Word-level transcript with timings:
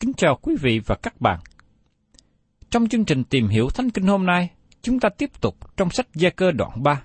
Kính 0.00 0.12
chào 0.16 0.38
quý 0.42 0.56
vị 0.60 0.80
và 0.86 0.94
các 1.02 1.20
bạn. 1.20 1.40
Trong 2.70 2.88
chương 2.88 3.04
trình 3.04 3.24
tìm 3.24 3.48
hiểu 3.48 3.68
Thánh 3.74 3.90
Kinh 3.90 4.06
hôm 4.06 4.26
nay, 4.26 4.50
chúng 4.82 5.00
ta 5.00 5.08
tiếp 5.08 5.30
tục 5.40 5.76
trong 5.76 5.90
sách 5.90 6.06
Gia 6.14 6.30
Cơ 6.30 6.50
đoạn 6.50 6.82
3. 6.82 7.02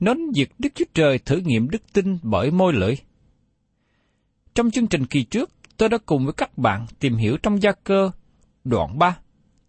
Nến 0.00 0.16
việc 0.34 0.50
Đức 0.58 0.68
Chúa 0.74 0.84
Trời 0.94 1.18
thử 1.18 1.36
nghiệm 1.36 1.70
đức 1.70 1.82
tin 1.92 2.18
bởi 2.22 2.50
môi 2.50 2.72
lưỡi. 2.72 2.94
Trong 4.54 4.70
chương 4.70 4.86
trình 4.86 5.06
kỳ 5.06 5.24
trước, 5.24 5.50
tôi 5.76 5.88
đã 5.88 5.98
cùng 6.06 6.24
với 6.24 6.32
các 6.32 6.58
bạn 6.58 6.86
tìm 6.98 7.16
hiểu 7.16 7.36
trong 7.42 7.62
Gia 7.62 7.72
Cơ 7.84 8.10
đoạn 8.64 8.98
3, 8.98 9.18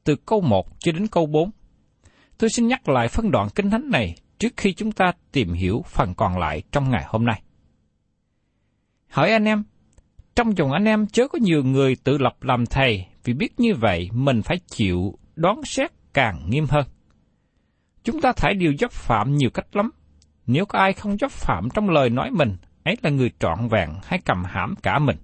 từ 0.03 0.15
câu 0.15 0.41
1 0.41 0.79
cho 0.79 0.91
đến 0.91 1.07
câu 1.07 1.25
4. 1.25 1.51
Tôi 2.37 2.49
xin 2.49 2.67
nhắc 2.67 2.89
lại 2.89 3.07
phân 3.07 3.31
đoạn 3.31 3.47
kinh 3.55 3.69
thánh 3.69 3.89
này 3.89 4.15
trước 4.37 4.53
khi 4.57 4.73
chúng 4.73 4.91
ta 4.91 5.11
tìm 5.31 5.53
hiểu 5.53 5.83
phần 5.87 6.13
còn 6.15 6.37
lại 6.37 6.63
trong 6.71 6.89
ngày 6.89 7.03
hôm 7.07 7.25
nay. 7.25 7.41
Hỏi 9.07 9.31
anh 9.31 9.45
em, 9.45 9.63
trong 10.35 10.57
dòng 10.57 10.71
anh 10.71 10.85
em 10.85 11.07
chớ 11.07 11.27
có 11.27 11.39
nhiều 11.41 11.63
người 11.63 11.95
tự 12.03 12.17
lập 12.17 12.43
làm 12.43 12.65
thầy, 12.65 13.05
vì 13.23 13.33
biết 13.33 13.59
như 13.59 13.75
vậy 13.75 14.09
mình 14.13 14.41
phải 14.41 14.57
chịu 14.67 15.13
đón 15.35 15.63
xét 15.65 15.91
càng 16.13 16.49
nghiêm 16.49 16.65
hơn. 16.69 16.85
Chúng 18.03 18.21
ta 18.21 18.31
thải 18.31 18.53
điều 18.53 18.73
dấp 18.79 18.91
phạm 18.91 19.35
nhiều 19.35 19.49
cách 19.49 19.75
lắm. 19.75 19.91
Nếu 20.47 20.65
có 20.65 20.79
ai 20.79 20.93
không 20.93 21.17
dấp 21.17 21.31
phạm 21.31 21.69
trong 21.73 21.89
lời 21.89 22.09
nói 22.09 22.31
mình, 22.31 22.57
ấy 22.83 22.95
là 23.01 23.09
người 23.09 23.31
trọn 23.39 23.67
vẹn 23.67 23.89
hay 24.03 24.19
cầm 24.25 24.43
hãm 24.43 24.75
cả 24.83 24.99
mình. 24.99 25.17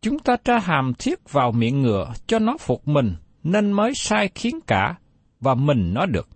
Chúng 0.00 0.18
ta 0.18 0.36
tra 0.44 0.58
hàm 0.58 0.92
thiết 0.98 1.32
vào 1.32 1.52
miệng 1.52 1.82
ngựa 1.82 2.12
cho 2.26 2.38
nó 2.38 2.56
phục 2.60 2.88
mình, 2.88 3.14
nên 3.42 3.72
mới 3.72 3.92
sai 3.94 4.30
khiến 4.34 4.60
cả, 4.66 4.94
và 5.40 5.54
mình 5.54 5.94
nó 5.94 6.06
được. 6.06 6.28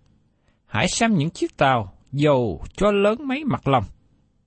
Hãy 0.67 0.89
xem 0.89 1.15
những 1.15 1.31
chiếc 1.31 1.57
tàu, 1.57 1.93
dầu 2.13 2.63
cho 2.77 2.91
lớn 2.91 3.19
mấy 3.29 3.45
mặt 3.45 3.69
lòng, 3.69 3.85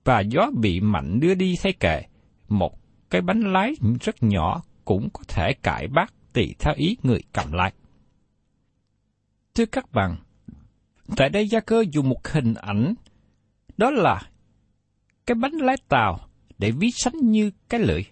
và 0.04 0.20
gió 0.20 0.50
bị 0.60 0.80
mạnh 0.80 1.20
đưa 1.20 1.34
đi 1.34 1.56
thay 1.62 1.72
kệ, 1.72 2.02
một 2.52 2.78
cái 3.10 3.20
bánh 3.20 3.40
lái 3.40 3.74
rất 4.00 4.22
nhỏ 4.22 4.62
cũng 4.84 5.08
có 5.12 5.22
thể 5.28 5.52
cải 5.62 5.88
bác 5.88 6.32
tùy 6.32 6.54
theo 6.58 6.74
ý 6.76 6.96
người 7.02 7.22
cầm 7.32 7.52
lái. 7.52 7.72
Thưa 9.54 9.66
các 9.66 9.92
bạn, 9.92 10.16
tại 11.16 11.28
đây 11.28 11.48
Gia 11.48 11.60
Cơ 11.60 11.84
dùng 11.92 12.08
một 12.08 12.28
hình 12.28 12.54
ảnh, 12.54 12.94
đó 13.76 13.90
là 13.90 14.20
cái 15.26 15.34
bánh 15.34 15.52
lái 15.52 15.76
tàu 15.88 16.20
để 16.58 16.70
ví 16.70 16.90
sánh 16.90 17.30
như 17.30 17.50
cái 17.68 17.80
lưỡi. 17.80 18.02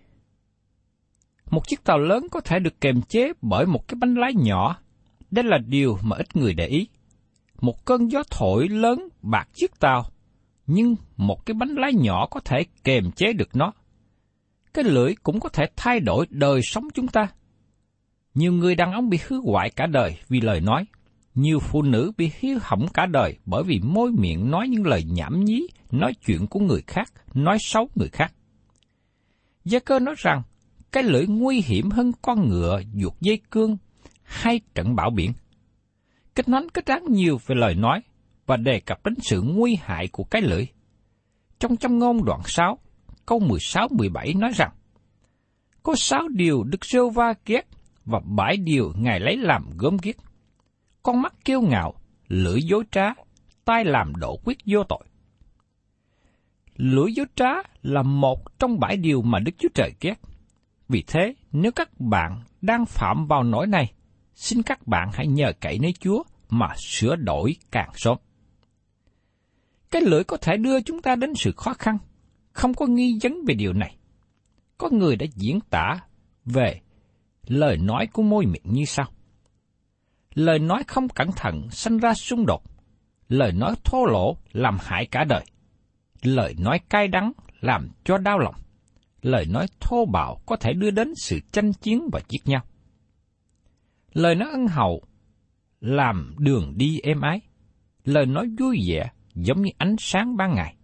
Một 1.50 1.68
chiếc 1.68 1.84
tàu 1.84 1.98
lớn 1.98 2.26
có 2.30 2.40
thể 2.40 2.58
được 2.58 2.80
kềm 2.80 3.02
chế 3.02 3.32
bởi 3.42 3.66
một 3.66 3.88
cái 3.88 3.96
bánh 4.00 4.14
lái 4.14 4.32
nhỏ. 4.34 4.78
Đây 5.30 5.44
là 5.44 5.58
điều 5.58 5.98
mà 6.02 6.16
ít 6.16 6.36
người 6.36 6.54
để 6.54 6.66
ý. 6.66 6.88
Một 7.60 7.84
cơn 7.84 8.10
gió 8.10 8.22
thổi 8.30 8.68
lớn 8.68 9.08
bạc 9.22 9.48
chiếc 9.54 9.80
tàu, 9.80 10.10
nhưng 10.66 10.96
một 11.16 11.46
cái 11.46 11.54
bánh 11.54 11.74
lái 11.74 11.94
nhỏ 11.94 12.26
có 12.30 12.40
thể 12.40 12.64
kềm 12.84 13.10
chế 13.10 13.32
được 13.32 13.56
nó. 13.56 13.72
Cái 14.74 14.84
lưỡi 14.84 15.14
cũng 15.22 15.40
có 15.40 15.48
thể 15.48 15.64
thay 15.76 16.00
đổi 16.00 16.26
đời 16.30 16.60
sống 16.62 16.88
chúng 16.94 17.08
ta. 17.08 17.28
Nhiều 18.34 18.52
người 18.52 18.74
đàn 18.74 18.92
ông 18.92 19.08
bị 19.08 19.18
hư 19.28 19.40
hoại 19.40 19.70
cả 19.70 19.86
đời 19.86 20.16
vì 20.28 20.40
lời 20.40 20.60
nói. 20.60 20.84
Nhiều 21.34 21.58
phụ 21.60 21.82
nữ 21.82 22.12
bị 22.16 22.30
hiếu 22.38 22.58
hỏng 22.62 22.86
cả 22.94 23.06
đời 23.06 23.38
bởi 23.44 23.62
vì 23.62 23.80
môi 23.80 24.12
miệng 24.12 24.50
nói 24.50 24.68
những 24.68 24.86
lời 24.86 25.04
nhảm 25.04 25.44
nhí, 25.44 25.66
nói 25.90 26.14
chuyện 26.26 26.46
của 26.46 26.60
người 26.60 26.82
khác, 26.86 27.12
nói 27.34 27.58
xấu 27.60 27.88
người 27.94 28.08
khác. 28.08 28.32
Gia 29.64 29.78
cơ 29.78 29.98
nói 29.98 30.14
rằng, 30.18 30.42
cái 30.92 31.02
lưỡi 31.02 31.26
nguy 31.26 31.62
hiểm 31.66 31.90
hơn 31.90 32.12
con 32.22 32.48
ngựa 32.48 32.82
ruột 33.02 33.12
dây 33.20 33.40
cương 33.50 33.76
hay 34.22 34.60
trận 34.74 34.96
bão 34.96 35.10
biển. 35.10 35.32
Kinh 36.34 36.46
Thánh 36.46 36.68
kết 36.68 36.86
án 36.86 37.04
nhiều 37.08 37.40
về 37.46 37.56
lời 37.56 37.74
nói 37.74 38.00
và 38.46 38.56
đề 38.56 38.80
cập 38.80 39.04
đến 39.04 39.14
sự 39.22 39.42
nguy 39.42 39.78
hại 39.82 40.08
của 40.08 40.24
cái 40.24 40.42
lưỡi. 40.42 40.66
Trong 41.58 41.76
trong 41.76 41.98
ngôn 41.98 42.24
đoạn 42.24 42.40
6, 42.44 42.78
câu 43.30 43.40
16-17 43.40 44.38
nói 44.38 44.50
rằng, 44.54 44.70
Có 45.82 45.94
sáu 45.96 46.28
điều 46.28 46.64
Đức 46.64 46.84
Sêu 46.84 47.10
Va 47.10 47.34
ghét 47.46 47.68
và 48.04 48.20
bảy 48.24 48.56
điều 48.56 48.92
Ngài 48.96 49.20
lấy 49.20 49.36
làm 49.36 49.70
gớm 49.78 49.96
ghét. 50.02 50.16
Con 51.02 51.22
mắt 51.22 51.34
kiêu 51.44 51.60
ngạo, 51.60 51.94
lưỡi 52.28 52.62
dối 52.62 52.84
trá, 52.90 53.02
tai 53.64 53.84
làm 53.84 54.16
đổ 54.16 54.36
quyết 54.44 54.58
vô 54.66 54.84
tội. 54.88 55.04
Lưỡi 56.76 57.12
dối 57.12 57.26
trá 57.34 57.52
là 57.82 58.02
một 58.02 58.58
trong 58.58 58.80
bảy 58.80 58.96
điều 58.96 59.22
mà 59.22 59.38
Đức 59.38 59.52
Chúa 59.58 59.68
Trời 59.74 59.92
ghét. 60.00 60.14
Vì 60.88 61.04
thế, 61.06 61.34
nếu 61.52 61.72
các 61.72 62.00
bạn 62.00 62.42
đang 62.60 62.86
phạm 62.86 63.26
vào 63.26 63.42
nỗi 63.42 63.66
này, 63.66 63.92
xin 64.34 64.62
các 64.62 64.86
bạn 64.86 65.10
hãy 65.12 65.26
nhờ 65.26 65.52
cậy 65.60 65.78
nơi 65.78 65.94
Chúa 66.00 66.22
mà 66.48 66.68
sửa 66.76 67.16
đổi 67.16 67.56
càng 67.70 67.90
sớm. 67.94 68.16
Cái 69.90 70.02
lưỡi 70.02 70.24
có 70.24 70.36
thể 70.36 70.56
đưa 70.56 70.80
chúng 70.80 71.02
ta 71.02 71.16
đến 71.16 71.34
sự 71.34 71.52
khó 71.56 71.74
khăn, 71.74 71.98
không 72.52 72.74
có 72.74 72.86
nghi 72.86 73.18
vấn 73.22 73.44
về 73.46 73.54
điều 73.54 73.72
này. 73.72 73.96
Có 74.78 74.88
người 74.92 75.16
đã 75.16 75.26
diễn 75.34 75.60
tả 75.70 76.00
về 76.44 76.80
lời 77.46 77.76
nói 77.76 78.06
của 78.12 78.22
môi 78.22 78.46
miệng 78.46 78.62
như 78.64 78.84
sau. 78.84 79.06
Lời 80.34 80.58
nói 80.58 80.82
không 80.86 81.08
cẩn 81.08 81.32
thận 81.32 81.70
sinh 81.70 81.98
ra 81.98 82.14
xung 82.14 82.46
đột, 82.46 82.62
lời 83.28 83.52
nói 83.52 83.74
thô 83.84 84.04
lỗ 84.04 84.36
làm 84.52 84.78
hại 84.80 85.06
cả 85.06 85.24
đời, 85.24 85.44
lời 86.22 86.54
nói 86.58 86.80
cay 86.88 87.08
đắng 87.08 87.32
làm 87.60 87.88
cho 88.04 88.18
đau 88.18 88.38
lòng, 88.38 88.54
lời 89.22 89.46
nói 89.46 89.66
thô 89.80 90.04
bạo 90.04 90.38
có 90.46 90.56
thể 90.56 90.72
đưa 90.72 90.90
đến 90.90 91.12
sự 91.16 91.40
tranh 91.52 91.72
chiến 91.72 92.08
và 92.12 92.20
giết 92.28 92.48
nhau. 92.48 92.62
Lời 94.12 94.34
nói 94.34 94.48
ân 94.52 94.66
hậu 94.66 95.02
làm 95.80 96.34
đường 96.38 96.72
đi 96.76 97.00
êm 97.00 97.20
ái. 97.20 97.40
Lời 98.04 98.26
nói 98.26 98.48
vui 98.58 98.78
vẻ 98.88 99.10
giống 99.34 99.62
như 99.62 99.70
ánh 99.78 99.96
sáng 99.98 100.36
ban 100.36 100.54
ngày. 100.54 100.76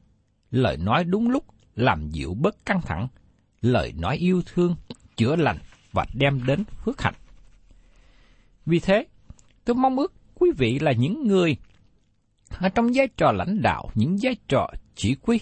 Lời 0.51 0.77
nói 0.77 1.05
đúng 1.05 1.31
lúc 1.31 1.45
làm 1.76 2.11
dịu 2.11 2.34
bớt 2.34 2.67
căng 2.67 2.81
thẳng. 2.82 3.08
Lời 3.61 3.93
nói 3.96 4.17
yêu 4.17 4.43
thương, 4.46 4.76
chữa 5.17 5.37
lành 5.37 5.58
và 5.93 6.06
đem 6.14 6.46
đến 6.46 6.64
phước 6.84 7.02
hạnh. 7.02 7.14
Vì 8.67 8.81
thế, 8.81 9.06
tôi 9.64 9.76
mong 9.76 9.96
ước 9.96 10.12
quý 10.34 10.50
vị 10.58 10.78
là 10.78 10.93
những 10.93 11.26
người 11.26 11.56
ở 12.58 12.69
trong 12.69 12.87
vai 12.94 13.08
trò 13.17 13.32
lãnh 13.32 13.62
đạo, 13.62 13.90
những 13.94 14.17
vai 14.23 14.37
trò 14.49 14.70
chỉ 14.94 15.17
huy. 15.23 15.40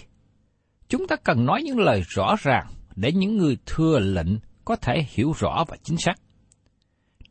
Chúng 0.89 1.07
ta 1.07 1.15
cần 1.15 1.45
nói 1.45 1.63
những 1.63 1.79
lời 1.79 2.01
rõ 2.07 2.35
ràng 2.39 2.67
để 2.95 3.11
những 3.11 3.37
người 3.37 3.57
thừa 3.65 3.99
lệnh 3.99 4.37
có 4.65 4.75
thể 4.75 5.05
hiểu 5.09 5.33
rõ 5.39 5.65
và 5.67 5.77
chính 5.83 5.97
xác. 5.97 6.15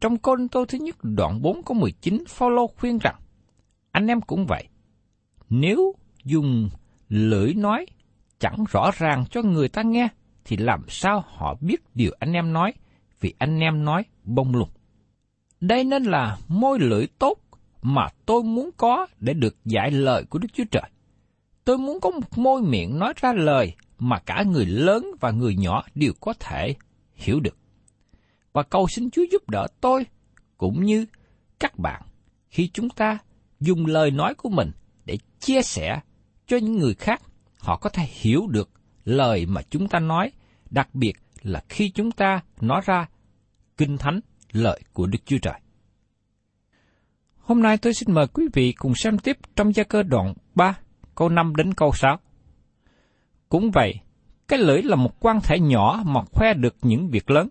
Trong 0.01 0.19
Côn 0.19 0.49
Tô 0.49 0.65
thứ 0.69 0.79
nhất 0.79 0.97
đoạn 1.03 1.43
4 1.43 1.63
có 1.63 1.75
19, 1.75 2.25
Phaolô 2.29 2.67
khuyên 2.67 2.99
rằng, 2.99 3.17
anh 3.91 4.07
em 4.07 4.21
cũng 4.21 4.47
vậy. 4.47 4.69
Nếu 5.51 5.95
dùng 6.25 6.69
lưỡi 7.09 7.55
nói 7.55 7.87
chẳng 8.39 8.65
rõ 8.71 8.91
ràng 8.99 9.25
cho 9.31 9.43
người 9.43 9.69
ta 9.69 9.83
nghe, 9.83 10.09
thì 10.45 10.57
làm 10.57 10.85
sao 10.89 11.25
họ 11.27 11.57
biết 11.61 11.81
điều 11.95 12.13
anh 12.19 12.33
em 12.33 12.53
nói, 12.53 12.73
vì 13.21 13.35
anh 13.39 13.61
em 13.61 13.85
nói 13.85 14.05
bông 14.25 14.55
lùng. 14.55 14.71
Đây 15.61 15.85
nên 15.85 16.03
là 16.05 16.39
môi 16.49 16.79
lưỡi 16.79 17.07
tốt 17.19 17.39
mà 17.83 18.09
tôi 18.27 18.43
muốn 18.43 18.71
có 18.77 19.07
để 19.21 19.35
được 19.35 19.57
giải 19.65 19.91
lời 19.91 20.25
của 20.25 20.39
Đức 20.39 20.49
Chúa 20.53 20.65
Trời. 20.71 20.91
Tôi 21.65 21.79
muốn 21.79 22.01
có 22.01 22.11
một 22.11 22.39
môi 22.39 22.63
miệng 22.63 22.99
nói 22.99 23.13
ra 23.17 23.33
lời 23.33 23.75
mà 23.99 24.19
cả 24.19 24.43
người 24.47 24.67
lớn 24.67 25.07
và 25.21 25.31
người 25.31 25.57
nhỏ 25.57 25.85
đều 25.95 26.13
có 26.21 26.35
thể 26.41 26.75
hiểu 27.15 27.41
được. 27.41 27.57
Và 28.53 28.63
cầu 28.63 28.87
xin 28.89 29.11
Chúa 29.11 29.25
giúp 29.33 29.51
đỡ 29.51 29.67
tôi 29.81 30.07
cũng 30.57 30.85
như 30.85 31.07
các 31.61 31.79
bạn 31.79 32.03
khi 32.49 32.71
chúng 32.73 32.89
ta 32.89 33.19
dùng 33.61 33.87
lời 33.87 34.11
nói 34.11 34.35
của 34.35 34.49
mình 34.49 34.71
để 35.05 35.19
chia 35.41 35.63
sẻ 35.63 36.01
cho 36.47 36.57
những 36.57 36.79
người 36.79 36.95
khác, 36.95 37.23
họ 37.65 37.77
có 37.77 37.91
thể 37.91 38.09
hiểu 38.21 38.47
được 38.47 38.71
lời 39.05 39.47
mà 39.47 39.63
chúng 39.63 39.89
ta 39.89 39.99
nói, 39.99 40.33
đặc 40.71 40.95
biệt 40.95 41.13
là 41.43 41.63
khi 41.69 41.91
chúng 41.91 42.11
ta 42.11 42.41
nói 42.61 42.81
ra 42.85 43.07
kinh 43.77 43.99
thánh 43.99 44.21
lời 44.53 44.81
của 44.93 45.07
Đức 45.07 45.19
Chúa 45.25 45.39
Trời. 45.43 45.61
Hôm 47.39 47.63
nay 47.63 47.77
tôi 47.77 47.95
xin 47.95 48.15
mời 48.15 48.27
quý 48.27 48.49
vị 48.53 48.73
cùng 48.73 48.95
xem 48.95 49.19
tiếp 49.19 49.39
trong 49.57 49.75
gia 49.75 49.85
cơ 49.85 50.03
đoạn 50.03 50.35
3, 50.55 50.79
câu 51.15 51.29
5 51.29 51.57
đến 51.57 51.75
câu 51.75 51.93
6. 51.93 52.19
Cũng 53.49 53.71
vậy, 53.71 53.95
cái 54.49 54.59
lưỡi 54.59 54.83
là 54.83 54.97
một 54.97 55.21
quan 55.21 55.41
thể 55.41 55.61
nhỏ 55.61 56.03
mà 56.07 56.21
khoe 56.33 56.55
được 56.55 56.77
những 56.83 57.11
việc 57.11 57.31
lớn. 57.31 57.49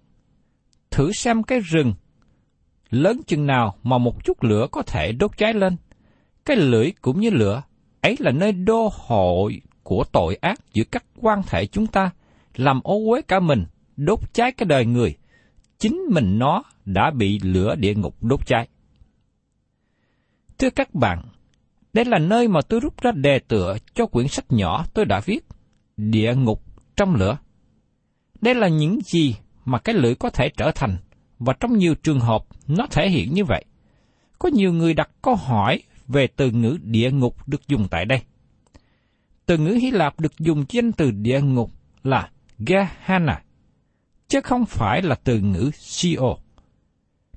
Thử 0.91 1.11
xem 1.11 1.43
cái 1.43 1.59
rừng 1.59 1.93
lớn 2.89 3.21
chừng 3.27 3.45
nào 3.45 3.75
mà 3.83 3.97
một 3.97 4.25
chút 4.25 4.43
lửa 4.43 4.67
có 4.71 4.81
thể 4.81 5.11
đốt 5.11 5.37
cháy 5.37 5.53
lên. 5.53 5.75
Cái 6.45 6.57
lưỡi 6.57 6.91
cũng 7.01 7.19
như 7.19 7.29
lửa, 7.29 7.63
ấy 8.01 8.15
là 8.19 8.31
nơi 8.31 8.51
đô 8.51 8.89
hội 8.93 9.61
của 9.83 10.03
tội 10.11 10.35
ác 10.35 10.59
giữa 10.73 10.83
các 10.91 11.03
quan 11.15 11.41
thể 11.47 11.65
chúng 11.65 11.87
ta, 11.87 12.11
làm 12.55 12.81
ô 12.83 13.11
uế 13.11 13.21
cả 13.21 13.39
mình, 13.39 13.65
đốt 13.97 14.19
cháy 14.33 14.51
cái 14.51 14.65
đời 14.65 14.85
người. 14.85 15.15
Chính 15.79 16.01
mình 16.11 16.39
nó 16.39 16.63
đã 16.85 17.11
bị 17.11 17.39
lửa 17.39 17.75
địa 17.75 17.93
ngục 17.95 18.15
đốt 18.23 18.39
cháy. 18.45 18.67
Thưa 20.57 20.69
các 20.69 20.93
bạn, 20.93 21.21
đây 21.93 22.05
là 22.05 22.19
nơi 22.19 22.47
mà 22.47 22.61
tôi 22.61 22.79
rút 22.79 23.01
ra 23.01 23.11
đề 23.11 23.39
tựa 23.39 23.77
cho 23.93 24.05
quyển 24.05 24.27
sách 24.27 24.45
nhỏ 24.49 24.85
tôi 24.93 25.05
đã 25.05 25.21
viết, 25.25 25.45
Địa 25.97 26.35
ngục 26.35 26.63
trong 26.95 27.15
lửa. 27.15 27.37
Đây 28.41 28.55
là 28.55 28.67
những 28.67 28.99
gì 29.01 29.35
mà 29.65 29.79
cái 29.79 29.95
lưỡi 29.95 30.15
có 30.15 30.29
thể 30.29 30.49
trở 30.57 30.71
thành, 30.75 30.97
và 31.39 31.53
trong 31.59 31.77
nhiều 31.77 31.95
trường 31.95 32.19
hợp 32.19 32.45
nó 32.67 32.87
thể 32.91 33.09
hiện 33.09 33.33
như 33.33 33.45
vậy. 33.45 33.65
Có 34.39 34.49
nhiều 34.49 34.73
người 34.73 34.93
đặt 34.93 35.09
câu 35.21 35.35
hỏi 35.35 35.83
về 36.07 36.27
từ 36.27 36.51
ngữ 36.51 36.77
địa 36.83 37.11
ngục 37.11 37.47
được 37.47 37.67
dùng 37.67 37.87
tại 37.91 38.05
đây. 38.05 38.21
Từ 39.45 39.57
ngữ 39.57 39.71
Hy 39.81 39.91
Lạp 39.91 40.19
được 40.19 40.39
dùng 40.39 40.65
trên 40.65 40.91
từ 40.91 41.11
địa 41.11 41.41
ngục 41.41 41.71
là 42.03 42.29
Gehenna, 42.59 43.43
chứ 44.27 44.41
không 44.41 44.65
phải 44.65 45.01
là 45.01 45.15
từ 45.23 45.39
ngữ 45.39 45.71
Sio. 45.73 46.35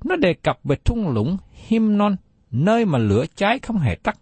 Nó 0.04 0.16
đề 0.16 0.34
cập 0.34 0.58
về 0.64 0.76
thung 0.84 1.08
lũng 1.08 1.36
Himnon, 1.52 2.16
nơi 2.50 2.84
mà 2.84 2.98
lửa 2.98 3.24
cháy 3.34 3.58
không 3.58 3.78
hề 3.78 3.94
tắt. 3.94 4.18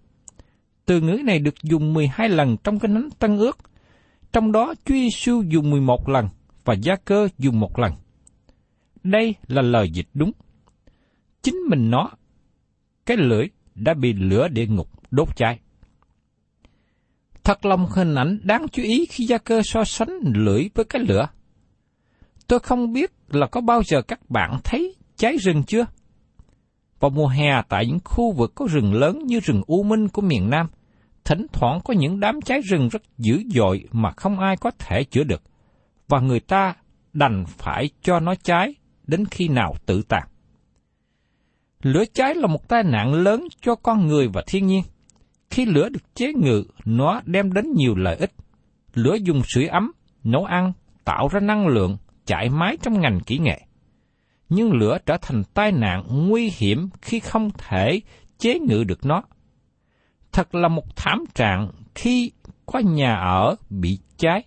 Từ 0.87 1.01
ngữ 1.01 1.19
này 1.25 1.39
được 1.39 1.55
dùng 1.63 1.95
12 1.95 2.29
lần 2.29 2.57
trong 2.65 2.79
kinh 2.79 2.95
thánh 2.95 3.09
Tân 3.19 3.39
ước, 3.39 3.59
trong 4.33 4.53
đó 4.53 4.75
Chúa 4.85 4.95
Giêsu 4.95 5.43
dùng 5.43 5.71
11 5.71 6.09
lần 6.09 6.29
và 6.65 6.75
Gia 6.75 6.97
Cơ 6.97 7.29
dùng 7.39 7.61
một 7.61 7.79
lần. 7.79 7.93
Đây 9.03 9.35
là 9.47 9.63
lời 9.63 9.91
dịch 9.91 10.09
đúng. 10.15 10.33
Chính 11.43 11.57
mình 11.69 11.91
nó, 11.91 12.11
cái 13.07 13.17
lưỡi 13.17 13.47
đã 13.75 13.95
bị 13.95 14.13
lửa 14.13 14.49
địa 14.49 14.67
ngục 14.67 14.89
đốt 15.11 15.37
cháy. 15.37 15.59
Thật 17.44 17.64
lòng 17.64 17.87
hình 17.87 18.14
ảnh 18.14 18.38
đáng 18.43 18.67
chú 18.73 18.82
ý 18.82 19.06
khi 19.11 19.25
Gia 19.25 19.38
Cơ 19.38 19.62
so 19.64 19.85
sánh 19.85 20.20
lưỡi 20.35 20.69
với 20.75 20.85
cái 20.85 21.02
lửa. 21.02 21.29
Tôi 22.46 22.58
không 22.58 22.93
biết 22.93 23.12
là 23.29 23.46
có 23.46 23.61
bao 23.61 23.82
giờ 23.82 24.02
các 24.02 24.31
bạn 24.31 24.58
thấy 24.64 24.94
cháy 25.17 25.37
rừng 25.37 25.62
chưa? 25.67 25.87
Vào 27.00 27.11
mùa 27.11 27.26
hè 27.26 27.62
tại 27.69 27.87
những 27.87 27.99
khu 28.05 28.32
vực 28.32 28.52
có 28.55 28.67
rừng 28.70 28.94
lớn 28.94 29.19
như 29.26 29.41
rừng 29.41 29.62
U 29.67 29.82
Minh 29.82 30.08
của 30.08 30.23
miền 30.23 30.50
Nam, 30.50 30.67
thỉnh 31.25 31.46
thoảng 31.52 31.81
có 31.85 31.94
những 31.94 32.20
đám 32.20 32.41
cháy 32.41 32.61
rừng 32.61 32.88
rất 32.88 33.02
dữ 33.19 33.43
dội 33.55 33.85
mà 33.93 34.11
không 34.17 34.40
ai 34.40 34.56
có 34.56 34.70
thể 34.79 35.05
chữa 35.05 35.25
được, 35.25 35.43
và 36.08 36.20
người 36.20 36.40
ta 36.40 36.75
đành 37.12 37.44
phải 37.49 37.90
cho 38.02 38.20
nó 38.20 38.35
cháy 38.35 38.75
đến 39.06 39.25
khi 39.31 39.49
nào 39.49 39.75
tự 39.87 40.02
tàn. 40.08 40.29
Lửa 41.82 42.05
cháy 42.14 42.35
là 42.35 42.47
một 42.47 42.69
tai 42.69 42.82
nạn 42.82 43.14
lớn 43.14 43.44
cho 43.61 43.75
con 43.75 44.06
người 44.06 44.29
và 44.29 44.43
thiên 44.47 44.67
nhiên. 44.67 44.82
Khi 45.50 45.64
lửa 45.64 45.88
được 45.88 46.14
chế 46.14 46.32
ngự, 46.32 46.64
nó 46.85 47.20
đem 47.25 47.52
đến 47.52 47.73
nhiều 47.76 47.94
lợi 47.94 48.17
ích. 48.17 48.32
Lửa 48.94 49.14
dùng 49.14 49.43
sưởi 49.55 49.67
ấm, 49.67 49.93
nấu 50.25 50.44
ăn, 50.44 50.73
tạo 51.05 51.29
ra 51.29 51.41
năng 51.41 51.67
lượng, 51.67 51.96
chạy 52.26 52.49
máy 52.50 52.76
trong 52.82 53.00
ngành 53.00 53.20
kỹ 53.20 53.38
nghệ 53.38 53.61
nhưng 54.49 54.73
lửa 54.73 54.99
trở 55.06 55.17
thành 55.23 55.43
tai 55.55 55.73
nạn 55.73 56.05
nguy 56.08 56.52
hiểm 56.57 56.88
khi 57.02 57.21
không 57.21 57.50
thể 57.59 58.00
chế 58.38 58.59
ngự 58.59 58.85
được 58.85 59.07
nó. 59.07 59.23
Thật 60.33 60.54
là 60.54 60.69
một 60.69 60.97
thảm 60.97 61.25
trạng 61.35 61.71
khi 61.95 62.33
có 62.66 62.78
nhà 62.78 63.14
ở 63.14 63.57
bị 63.71 63.99
cháy. 64.16 64.42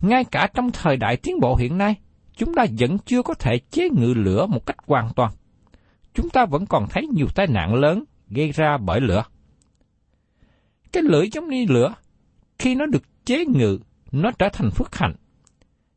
Ngay 0.00 0.24
cả 0.24 0.48
trong 0.54 0.70
thời 0.70 0.96
đại 0.96 1.16
tiến 1.16 1.40
bộ 1.40 1.56
hiện 1.56 1.78
nay, 1.78 1.94
chúng 2.36 2.54
ta 2.54 2.66
vẫn 2.78 2.98
chưa 2.98 3.22
có 3.22 3.34
thể 3.34 3.58
chế 3.70 3.88
ngự 3.88 4.14
lửa 4.14 4.46
một 4.46 4.66
cách 4.66 4.76
hoàn 4.86 5.12
toàn. 5.16 5.32
Chúng 6.14 6.30
ta 6.30 6.46
vẫn 6.46 6.66
còn 6.66 6.86
thấy 6.90 7.06
nhiều 7.06 7.26
tai 7.34 7.46
nạn 7.46 7.74
lớn 7.74 8.04
gây 8.28 8.52
ra 8.52 8.78
bởi 8.78 9.00
lửa. 9.00 9.24
Cái 10.92 11.02
lưỡi 11.02 11.28
giống 11.32 11.48
như 11.48 11.66
lửa, 11.68 11.94
khi 12.58 12.74
nó 12.74 12.86
được 12.86 13.02
chế 13.24 13.44
ngự, 13.44 13.78
nó 14.12 14.30
trở 14.38 14.48
thành 14.52 14.70
phước 14.70 14.94
hạnh 14.94 15.14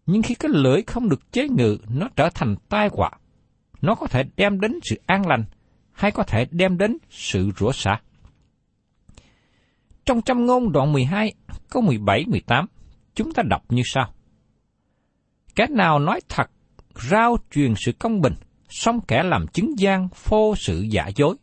nhưng 0.06 0.22
khi 0.22 0.36
cái 0.36 0.52
lưỡi 0.54 0.82
không 0.82 1.10
được 1.10 1.32
chế 1.32 1.48
ngự, 1.48 1.78
nó 1.90 2.08
trở 2.16 2.30
thành 2.30 2.56
tai 2.70 2.90
họa. 2.92 3.12
Nó 3.82 3.96
có 3.96 4.08
thể 4.08 4.24
đem 4.38 4.60
đến 4.60 4.80
sự 4.84 5.02
an 5.06 5.28
lành, 5.28 5.44
hay 5.92 6.12
có 6.12 6.24
thể 6.24 6.46
đem 6.52 6.78
đến 6.78 6.98
sự 7.10 7.52
rủa 7.58 7.72
xả. 7.72 8.02
Trong 10.06 10.22
trăm 10.22 10.46
ngôn 10.46 10.72
đoạn 10.72 10.94
12, 10.94 11.34
câu 11.70 11.84
17-18, 11.84 12.66
chúng 13.16 13.34
ta 13.34 13.44
đọc 13.46 13.64
như 13.70 13.82
sau. 13.86 14.14
Kẻ 15.56 15.68
nào 15.70 16.00
nói 16.00 16.20
thật, 16.30 16.52
rao 16.96 17.38
truyền 17.52 17.74
sự 17.78 17.92
công 17.92 18.22
bình, 18.22 18.34
song 18.70 19.00
kẻ 19.08 19.24
làm 19.24 19.48
chứng 19.48 19.80
gian 19.80 20.10
phô 20.10 20.56
sự 20.58 20.82
giả 20.82 21.08
dối. 21.16 21.36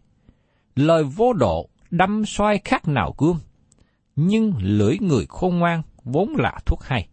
Lời 0.74 1.04
vô 1.04 1.32
độ 1.32 1.68
đâm 1.90 2.26
xoay 2.26 2.60
khác 2.64 2.88
nào 2.88 3.14
gươm, 3.18 3.36
nhưng 4.16 4.52
lưỡi 4.58 4.98
người 5.00 5.26
khôn 5.28 5.58
ngoan 5.58 5.82
vốn 6.04 6.36
là 6.36 6.58
thuốc 6.66 6.82
hay. 6.82 7.08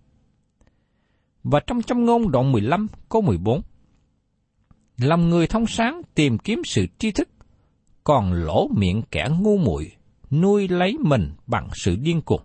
Và 1.44 1.60
trong 1.68 1.82
trăm 1.82 2.06
ngôn 2.06 2.32
đoạn 2.32 2.52
15 2.52 2.88
câu 3.10 3.22
14 3.22 3.62
Lòng 4.98 5.30
người 5.30 5.48
thông 5.48 5.68
sáng 5.68 6.02
tìm 6.16 6.38
kiếm 6.38 6.62
sự 6.66 6.86
tri 6.98 7.12
thức, 7.12 7.30
còn 8.04 8.34
lỗ 8.34 8.68
miệng 8.68 9.02
kẻ 9.12 9.28
ngu 9.40 9.58
muội 9.58 9.92
nuôi 10.32 10.68
lấy 10.68 10.98
mình 10.98 11.34
bằng 11.48 11.70
sự 11.74 11.96
điên 11.96 12.22
cuồng. 12.22 12.42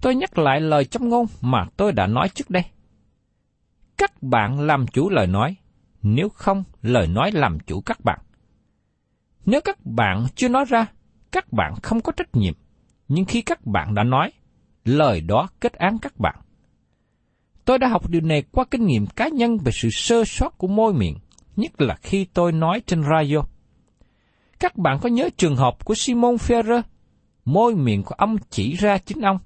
Tôi 0.00 0.14
nhắc 0.14 0.38
lại 0.38 0.60
lời 0.60 0.84
châm 0.84 1.08
ngôn 1.08 1.26
mà 1.40 1.66
tôi 1.76 1.92
đã 1.92 2.06
nói 2.06 2.28
trước 2.28 2.50
đây. 2.50 2.64
Các 3.96 4.22
bạn 4.22 4.60
làm 4.60 4.86
chủ 4.86 5.10
lời 5.10 5.26
nói, 5.26 5.56
nếu 6.02 6.28
không 6.28 6.64
lời 6.82 7.06
nói 7.06 7.32
làm 7.32 7.58
chủ 7.66 7.80
các 7.80 8.00
bạn. 8.04 8.18
Nếu 9.46 9.60
các 9.60 9.86
bạn 9.86 10.26
chưa 10.34 10.48
nói 10.48 10.64
ra, 10.64 10.86
các 11.32 11.52
bạn 11.52 11.74
không 11.82 12.00
có 12.00 12.12
trách 12.12 12.36
nhiệm, 12.36 12.54
nhưng 13.08 13.24
khi 13.24 13.42
các 13.42 13.66
bạn 13.66 13.94
đã 13.94 14.04
nói, 14.04 14.32
lời 14.84 15.20
đó 15.20 15.48
kết 15.60 15.72
án 15.72 15.98
các 15.98 16.18
bạn. 16.18 16.36
Tôi 17.64 17.78
đã 17.78 17.88
học 17.88 18.08
điều 18.08 18.20
này 18.20 18.42
qua 18.52 18.64
kinh 18.70 18.86
nghiệm 18.86 19.06
cá 19.06 19.28
nhân 19.28 19.58
về 19.58 19.72
sự 19.72 19.88
sơ 19.92 20.24
sót 20.24 20.58
của 20.58 20.66
môi 20.66 20.94
miệng, 20.94 21.16
nhất 21.56 21.80
là 21.80 21.96
khi 22.02 22.24
tôi 22.24 22.52
nói 22.52 22.82
trên 22.86 23.02
radio. 23.02 23.42
Các 24.60 24.76
bạn 24.76 24.98
có 25.02 25.08
nhớ 25.08 25.28
trường 25.36 25.56
hợp 25.56 25.84
của 25.84 25.94
Simon 25.94 26.34
Ferrer? 26.34 26.82
Môi 27.44 27.74
miệng 27.74 28.02
của 28.02 28.14
ông 28.18 28.36
chỉ 28.50 28.76
ra 28.76 28.98
chính 28.98 29.20
ông, 29.20 29.38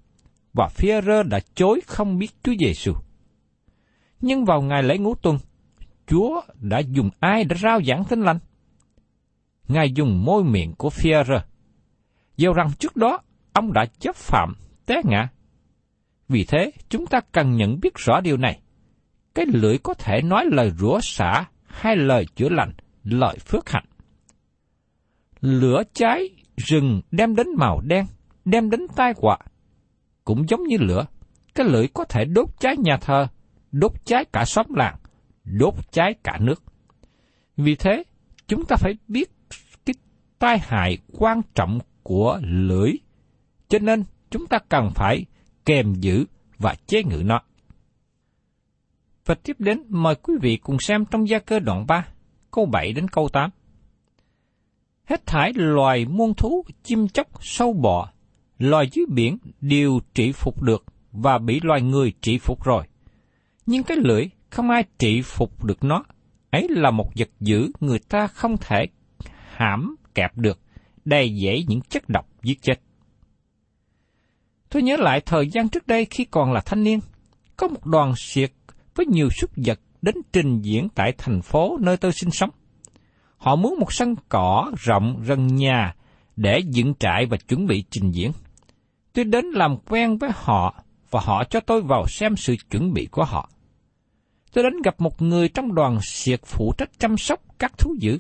và 0.53 0.69
Ferrer 0.77 1.29
đã 1.29 1.41
chối 1.55 1.81
không 1.87 2.19
biết 2.19 2.29
Chúa 2.43 2.53
Giêsu. 2.61 2.93
Nhưng 4.21 4.45
vào 4.45 4.63
ngày 4.63 4.83
lễ 4.83 4.99
ngũ 4.99 5.15
tuần, 5.15 5.39
Chúa 6.07 6.41
đã 6.61 6.79
dùng 6.79 7.11
ai 7.21 7.45
để 7.45 7.57
rao 7.63 7.83
giảng 7.83 8.05
thánh 8.05 8.21
lành? 8.21 8.39
Ngài 9.69 9.93
dùng 9.93 10.25
môi 10.25 10.45
miệng 10.45 10.75
của 10.75 10.91
Pierre, 10.91 11.25
rơ. 11.25 11.41
Dầu 12.37 12.53
rằng 12.53 12.71
trước 12.79 12.97
đó 12.97 13.19
ông 13.53 13.73
đã 13.73 13.87
chấp 13.99 14.17
phạm, 14.17 14.55
té 14.87 15.03
ngã. 15.05 15.29
Vì 16.29 16.45
thế, 16.45 16.73
chúng 16.89 17.07
ta 17.07 17.21
cần 17.33 17.57
nhận 17.57 17.81
biết 17.81 17.95
rõ 17.97 18.21
điều 18.21 18.37
này. 18.37 18.61
Cái 19.35 19.47
lưỡi 19.49 19.79
có 19.79 19.95
thể 19.95 20.23
nói 20.23 20.45
lời 20.51 20.71
rủa 20.79 21.01
xả 21.03 21.45
hay 21.67 21.97
lời 21.97 22.27
chữa 22.37 22.49
lành, 22.49 22.73
lời 23.05 23.37
phước 23.39 23.69
hạnh. 23.69 23.85
Lửa 25.41 25.83
cháy 25.95 26.29
rừng 26.57 27.01
đem 27.11 27.37
đến 27.37 27.47
màu 27.57 27.81
đen, 27.81 28.07
đem 28.45 28.71
đến 28.71 28.81
tai 28.97 29.13
họa. 29.17 29.39
Cũng 30.25 30.49
giống 30.49 30.63
như 30.63 30.77
lửa, 30.81 31.07
cái 31.55 31.67
lưỡi 31.67 31.89
có 31.95 32.05
thể 32.05 32.25
đốt 32.25 32.49
cháy 32.61 32.77
nhà 32.77 32.97
thờ, 32.97 33.27
đốt 33.73 33.93
cháy 34.05 34.25
cả 34.33 34.45
xóm 34.45 34.67
làng, 34.77 34.97
đốt 35.45 35.75
cháy 35.91 36.15
cả 36.23 36.39
nước. 36.41 36.63
Vì 37.57 37.75
thế, 37.75 38.05
chúng 38.49 38.65
ta 38.65 38.77
phải 38.77 38.93
biết 39.09 39.31
tai 40.45 40.59
hại 40.59 40.99
quan 41.13 41.41
trọng 41.55 41.79
của 42.03 42.41
lưỡi, 42.43 42.93
cho 43.69 43.79
nên 43.79 44.05
chúng 44.31 44.47
ta 44.47 44.59
cần 44.69 44.91
phải 44.95 45.25
kèm 45.65 45.95
giữ 45.95 46.25
và 46.59 46.75
chế 46.87 47.03
ngự 47.03 47.23
nó. 47.25 47.41
Và 49.27 49.35
tiếp 49.35 49.57
đến 49.59 49.83
mời 49.89 50.15
quý 50.15 50.35
vị 50.41 50.57
cùng 50.57 50.77
xem 50.81 51.05
trong 51.05 51.29
gia 51.29 51.39
cơ 51.39 51.59
đoạn 51.59 51.87
3, 51.87 52.07
câu 52.51 52.67
7 52.67 52.93
đến 52.93 53.09
câu 53.09 53.29
8. 53.29 53.51
Hết 55.05 55.27
thải 55.27 55.53
loài 55.55 56.05
muôn 56.05 56.35
thú, 56.35 56.65
chim 56.83 57.09
chóc, 57.09 57.27
sâu 57.41 57.73
bọ, 57.73 58.13
loài 58.59 58.89
dưới 58.93 59.07
biển 59.09 59.39
đều 59.61 60.01
trị 60.15 60.33
phục 60.33 60.63
được 60.63 60.85
và 61.13 61.39
bị 61.39 61.61
loài 61.63 61.83
người 61.83 62.13
trị 62.21 62.39
phục 62.39 62.65
rồi. 62.65 62.85
Nhưng 63.67 63.83
cái 63.83 63.97
lưỡi 63.97 64.27
không 64.51 64.71
ai 64.71 64.85
trị 64.99 65.23
phục 65.23 65.65
được 65.65 65.85
nó. 65.85 66.05
Ấy 66.51 66.69
là 66.71 66.91
một 66.91 67.11
vật 67.17 67.31
dữ 67.41 67.71
người 67.81 67.99
ta 67.99 68.27
không 68.27 68.57
thể 68.61 68.87
hãm 69.57 69.97
kẹp 70.15 70.37
được, 70.37 70.59
đầy 71.05 71.35
dễ 71.35 71.63
những 71.69 71.81
chất 71.81 72.09
độc 72.09 72.27
giết 72.43 72.63
chết. 72.63 72.81
Tôi 74.69 74.83
nhớ 74.83 74.97
lại 74.97 75.21
thời 75.21 75.49
gian 75.53 75.69
trước 75.69 75.87
đây 75.87 76.05
khi 76.05 76.25
còn 76.25 76.53
là 76.53 76.61
thanh 76.61 76.85
niên, 76.85 77.01
có 77.57 77.69
một 77.69 77.87
đoàn 77.87 78.15
siệt 78.17 78.53
với 78.95 79.07
nhiều 79.07 79.29
súc 79.31 79.51
vật 79.57 79.81
đến 80.03 80.15
trình 80.33 80.61
diễn 80.63 80.89
tại 80.95 81.13
thành 81.19 81.43
phố 81.43 81.79
nơi 81.81 81.97
tôi 81.97 82.13
sinh 82.13 82.31
sống. 82.31 82.51
Họ 83.37 83.57
muốn 83.57 83.79
một 83.81 83.93
sân 83.93 84.15
cỏ 84.29 84.73
rộng 84.79 85.23
gần 85.27 85.47
nhà 85.47 85.95
để 86.37 86.61
dựng 86.71 86.95
trại 86.95 87.27
và 87.27 87.37
chuẩn 87.37 87.67
bị 87.67 87.85
trình 87.91 88.11
diễn. 88.11 88.33
Tôi 89.13 89.25
đến 89.25 89.45
làm 89.45 89.77
quen 89.77 90.19
với 90.19 90.31
họ 90.35 90.85
và 91.11 91.21
họ 91.21 91.45
cho 91.45 91.61
tôi 91.61 91.83
vào 91.83 92.05
xem 92.09 92.37
sự 92.37 92.57
chuẩn 92.71 92.93
bị 92.93 93.07
của 93.11 93.25
họ. 93.25 93.51
Tôi 94.53 94.65
đến 94.65 94.83
gặp 94.85 95.01
một 95.01 95.23
người 95.23 95.49
trong 95.49 95.75
đoàn 95.75 95.99
siệt 96.03 96.41
phụ 96.45 96.73
trách 96.79 96.91
chăm 96.99 97.19
sóc 97.19 97.41
các 97.59 97.79
thú 97.79 97.95
dữ. 98.01 98.19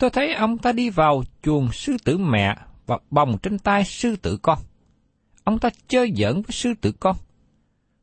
Tôi 0.00 0.10
thấy 0.10 0.34
ông 0.34 0.58
ta 0.58 0.72
đi 0.72 0.90
vào 0.90 1.22
chuồng 1.42 1.72
sư 1.72 1.96
tử 2.04 2.18
mẹ 2.18 2.56
và 2.86 2.98
bồng 3.10 3.38
trên 3.42 3.58
tay 3.58 3.84
sư 3.84 4.16
tử 4.16 4.38
con. 4.42 4.58
Ông 5.44 5.58
ta 5.58 5.68
chơi 5.88 6.12
giỡn 6.16 6.34
với 6.34 6.50
sư 6.50 6.74
tử 6.80 6.92
con. 7.00 7.16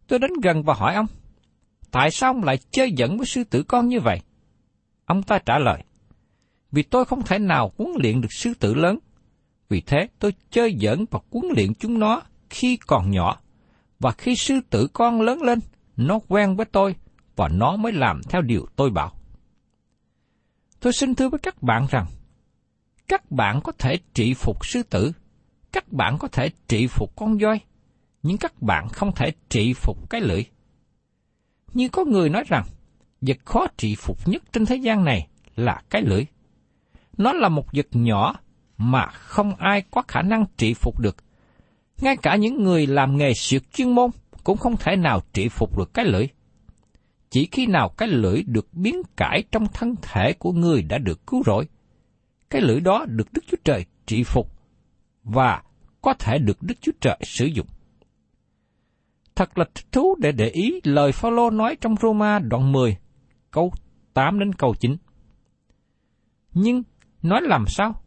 Tôi 0.08 0.20
đến 0.20 0.32
gần 0.44 0.64
và 0.64 0.74
hỏi 0.74 0.96
ông, 0.96 1.06
tại 1.92 2.12
sao 2.12 2.34
ông 2.34 2.44
lại 2.44 2.58
chơi 2.72 2.94
giỡn 2.98 3.18
với 3.18 3.26
sư 3.26 3.44
tử 3.44 3.64
con 3.64 3.88
như 3.88 4.00
vậy? 4.00 4.22
Ông 5.06 5.24
ta 5.24 5.40
trả 5.40 5.60
lời, 5.60 5.84
vì 6.72 6.84
tôi 6.84 7.06
không 7.06 7.24
thể 7.24 7.40
nào 7.40 7.72
huấn 7.78 7.92
luyện 7.98 8.22
được 8.22 8.34
sư 8.34 8.54
tử 8.60 8.74
lớn. 8.74 9.00
Vì 9.70 9.82
thế 9.82 10.08
tôi 10.20 10.34
chơi 10.52 10.78
giỡn 10.82 11.06
và 11.12 11.20
huấn 11.32 11.46
luyện 11.56 11.74
chúng 11.74 12.00
nó 12.00 12.22
khi 12.50 12.78
còn 12.78 13.12
nhỏ. 13.12 13.40
Và 14.00 14.12
khi 14.12 14.36
sư 14.36 14.60
tử 14.70 14.88
con 14.94 15.22
lớn 15.22 15.42
lên, 15.42 15.60
nó 15.98 16.20
quen 16.28 16.56
với 16.56 16.66
tôi 16.66 16.96
và 17.36 17.48
nó 17.48 17.76
mới 17.76 17.92
làm 17.92 18.22
theo 18.30 18.42
điều 18.42 18.68
tôi 18.76 18.90
bảo. 18.90 19.17
Tôi 20.80 20.94
xin 20.94 21.16
thưa 21.16 21.30
với 21.30 21.40
các 21.40 21.64
bạn 21.64 21.88
rằng, 21.90 22.06
các 23.08 23.32
bạn 23.32 23.62
có 23.64 23.72
thể 23.72 23.98
trị 24.14 24.34
phục 24.34 24.66
sư 24.66 24.84
tử, 24.84 25.12
các 25.72 25.94
bạn 25.94 26.18
có 26.20 26.28
thể 26.28 26.50
trị 26.68 26.88
phục 26.88 27.16
con 27.16 27.38
voi, 27.38 27.60
nhưng 28.24 28.38
các 28.38 28.62
bạn 28.62 28.90
không 28.90 29.12
thể 29.16 29.32
trị 29.50 29.74
phục 29.74 30.10
cái 30.10 30.22
lưỡi. 30.22 30.44
Như 31.74 31.90
có 31.90 32.06
người 32.06 32.30
nói 32.30 32.44
rằng, 32.48 32.66
vật 33.22 33.38
khó 33.46 33.68
trị 33.78 33.96
phục 33.96 34.28
nhất 34.28 34.44
trên 34.52 34.66
thế 34.66 34.76
gian 34.76 35.06
này 35.06 35.28
là 35.56 35.82
cái 35.90 36.02
lưỡi. 36.02 36.26
Nó 37.18 37.34
là 37.34 37.50
một 37.50 37.66
vật 37.74 37.88
nhỏ 37.92 38.36
mà 38.78 39.08
không 39.08 39.56
ai 39.56 39.84
có 39.92 40.02
khả 40.08 40.22
năng 40.22 40.46
trị 40.58 40.74
phục 40.74 41.00
được. 41.00 41.16
Ngay 42.02 42.18
cả 42.18 42.36
những 42.36 42.64
người 42.64 42.88
làm 42.88 43.18
nghề 43.18 43.34
siệt 43.34 43.62
chuyên 43.74 43.96
môn 43.96 44.12
cũng 44.44 44.58
không 44.58 44.78
thể 44.78 44.96
nào 44.96 45.22
trị 45.34 45.50
phục 45.50 45.78
được 45.78 45.94
cái 45.94 46.06
lưỡi. 46.06 46.28
Chỉ 47.30 47.48
khi 47.52 47.66
nào 47.66 47.90
cái 47.90 48.08
lưỡi 48.08 48.44
được 48.44 48.74
biến 48.74 49.02
cải 49.18 49.44
trong 49.52 49.68
thân 49.74 49.96
thể 50.02 50.34
của 50.34 50.52
người 50.52 50.82
đã 50.82 50.98
được 50.98 51.28
cứu 51.28 51.44
rỗi, 51.46 51.68
cái 52.50 52.62
lưỡi 52.62 52.80
đó 52.80 53.06
được 53.06 53.34
Đức 53.34 53.42
Chúa 53.48 53.58
Trời 53.64 53.86
trị 54.06 54.24
phục 54.24 54.52
và 55.24 55.64
có 56.02 56.14
thể 56.14 56.38
được 56.38 56.64
Đức 56.64 56.76
Chúa 56.82 56.92
Trời 57.02 57.18
sử 57.24 57.46
dụng. 57.46 57.68
Thật 59.36 59.58
là 59.58 59.66
thích 59.76 59.86
thú 59.92 60.16
để 60.20 60.32
để 60.32 60.50
ý 60.50 60.82
lời 60.84 61.12
Phaolô 61.12 61.50
nói 61.50 61.78
trong 61.82 61.96
Roma 62.02 62.40
đoạn 62.40 62.72
10, 62.72 62.98
câu 63.52 63.72
8 64.14 64.40
đến 64.40 64.54
câu 64.54 64.76
9. 64.80 64.98
Nhưng 66.54 66.84
nói 67.22 67.42
làm 67.44 67.66
sao? 67.68 68.02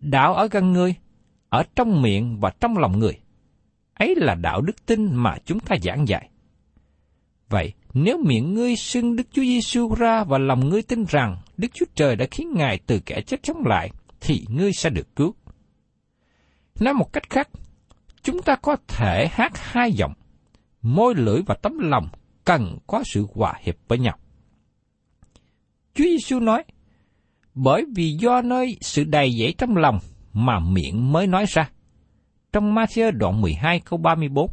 Đạo 0.00 0.34
ở 0.34 0.48
gần 0.50 0.72
người, 0.72 0.94
ở 1.48 1.62
trong 1.76 2.02
miệng 2.02 2.40
và 2.40 2.52
trong 2.60 2.78
lòng 2.78 2.98
người. 2.98 3.20
Ấy 3.94 4.14
là 4.16 4.34
đạo 4.34 4.60
đức 4.60 4.86
tin 4.86 5.14
mà 5.14 5.36
chúng 5.44 5.60
ta 5.60 5.76
giảng 5.82 6.08
dạy. 6.08 6.30
Vậy, 7.48 7.72
nếu 7.94 8.18
miệng 8.24 8.54
ngươi 8.54 8.76
xưng 8.76 9.16
Đức 9.16 9.26
Chúa 9.32 9.42
Giêsu 9.42 9.94
ra 9.94 10.24
và 10.24 10.38
lòng 10.38 10.68
ngươi 10.68 10.82
tin 10.82 11.04
rằng 11.04 11.36
Đức 11.56 11.68
Chúa 11.74 11.86
Trời 11.94 12.16
đã 12.16 12.26
khiến 12.30 12.52
Ngài 12.54 12.78
từ 12.86 13.00
kẻ 13.00 13.20
chết 13.20 13.40
sống 13.42 13.66
lại, 13.66 13.90
thì 14.20 14.44
ngươi 14.48 14.72
sẽ 14.72 14.90
được 14.90 15.16
cứu. 15.16 15.34
Nói 16.80 16.94
một 16.94 17.12
cách 17.12 17.30
khác, 17.30 17.48
chúng 18.22 18.42
ta 18.42 18.56
có 18.56 18.76
thể 18.88 19.28
hát 19.30 19.52
hai 19.54 19.92
giọng, 19.92 20.12
môi 20.82 21.14
lưỡi 21.14 21.42
và 21.46 21.54
tấm 21.54 21.78
lòng 21.78 22.08
cần 22.44 22.78
có 22.86 23.02
sự 23.04 23.26
hòa 23.34 23.54
hiệp 23.62 23.76
với 23.88 23.98
nhau. 23.98 24.18
Chúa 25.94 26.04
Giêsu 26.04 26.40
nói, 26.40 26.64
bởi 27.54 27.84
vì 27.94 28.12
do 28.12 28.42
nơi 28.42 28.76
sự 28.80 29.04
đầy 29.04 29.30
dẫy 29.40 29.54
trong 29.58 29.76
lòng 29.76 29.98
mà 30.32 30.58
miệng 30.60 31.12
mới 31.12 31.26
nói 31.26 31.44
ra. 31.48 31.70
Trong 32.52 32.74
Matthew 32.74 33.10
đoạn 33.10 33.40
12 33.40 33.80
câu 33.80 33.98
34 33.98 34.50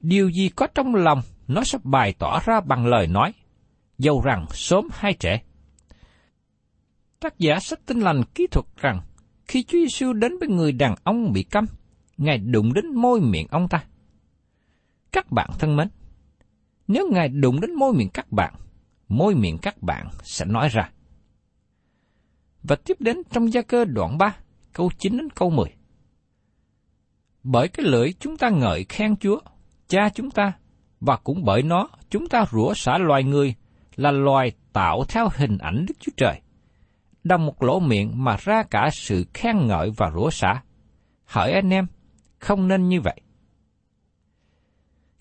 Điều 0.00 0.28
gì 0.28 0.48
có 0.48 0.66
trong 0.74 0.94
lòng 0.94 1.22
nó 1.48 1.64
sẽ 1.64 1.78
bày 1.84 2.14
tỏ 2.18 2.40
ra 2.44 2.60
bằng 2.60 2.86
lời 2.86 3.06
nói, 3.06 3.32
dầu 3.98 4.22
rằng 4.24 4.46
sớm 4.50 4.88
hay 4.92 5.14
trễ. 5.14 5.38
Tác 7.20 7.38
giả 7.38 7.58
sách 7.60 7.80
tinh 7.86 8.00
lành 8.00 8.22
kỹ 8.34 8.46
thuật 8.50 8.66
rằng, 8.76 9.00
khi 9.44 9.62
Chúa 9.62 9.78
Giêsu 9.78 10.12
đến 10.12 10.38
với 10.38 10.48
người 10.48 10.72
đàn 10.72 10.94
ông 11.04 11.32
bị 11.32 11.42
câm, 11.42 11.64
Ngài 12.16 12.38
đụng 12.38 12.72
đến 12.72 12.94
môi 12.94 13.20
miệng 13.20 13.46
ông 13.50 13.68
ta. 13.68 13.84
Các 15.12 15.30
bạn 15.30 15.50
thân 15.58 15.76
mến, 15.76 15.88
nếu 16.88 17.08
Ngài 17.12 17.28
đụng 17.28 17.60
đến 17.60 17.74
môi 17.74 17.92
miệng 17.92 18.08
các 18.08 18.32
bạn, 18.32 18.54
môi 19.08 19.34
miệng 19.34 19.58
các 19.62 19.82
bạn 19.82 20.08
sẽ 20.22 20.44
nói 20.44 20.68
ra. 20.68 20.90
Và 22.62 22.76
tiếp 22.76 22.96
đến 23.00 23.22
trong 23.30 23.52
gia 23.52 23.62
cơ 23.62 23.84
đoạn 23.84 24.18
3, 24.18 24.36
câu 24.72 24.90
9 24.98 25.16
đến 25.16 25.30
câu 25.30 25.50
10. 25.50 25.66
Bởi 27.42 27.68
cái 27.68 27.86
lưỡi 27.86 28.12
chúng 28.20 28.36
ta 28.36 28.50
ngợi 28.50 28.84
khen 28.88 29.16
Chúa, 29.16 29.40
cha 29.88 30.08
chúng 30.14 30.30
ta, 30.30 30.52
và 31.06 31.16
cũng 31.16 31.44
bởi 31.44 31.62
nó 31.62 31.88
chúng 32.10 32.28
ta 32.28 32.44
rủa 32.52 32.74
xả 32.74 32.98
loài 32.98 33.24
người 33.24 33.54
là 33.96 34.10
loài 34.10 34.52
tạo 34.72 35.04
theo 35.08 35.28
hình 35.36 35.58
ảnh 35.58 35.86
Đức 35.88 35.94
Chúa 36.00 36.12
Trời. 36.16 36.40
Đồng 37.24 37.46
một 37.46 37.62
lỗ 37.62 37.80
miệng 37.80 38.24
mà 38.24 38.36
ra 38.40 38.62
cả 38.62 38.90
sự 38.92 39.24
khen 39.34 39.66
ngợi 39.66 39.90
và 39.96 40.10
rủa 40.14 40.30
xả. 40.30 40.62
Hỡi 41.24 41.52
anh 41.52 41.70
em, 41.70 41.86
không 42.38 42.68
nên 42.68 42.88
như 42.88 43.00
vậy. 43.00 43.20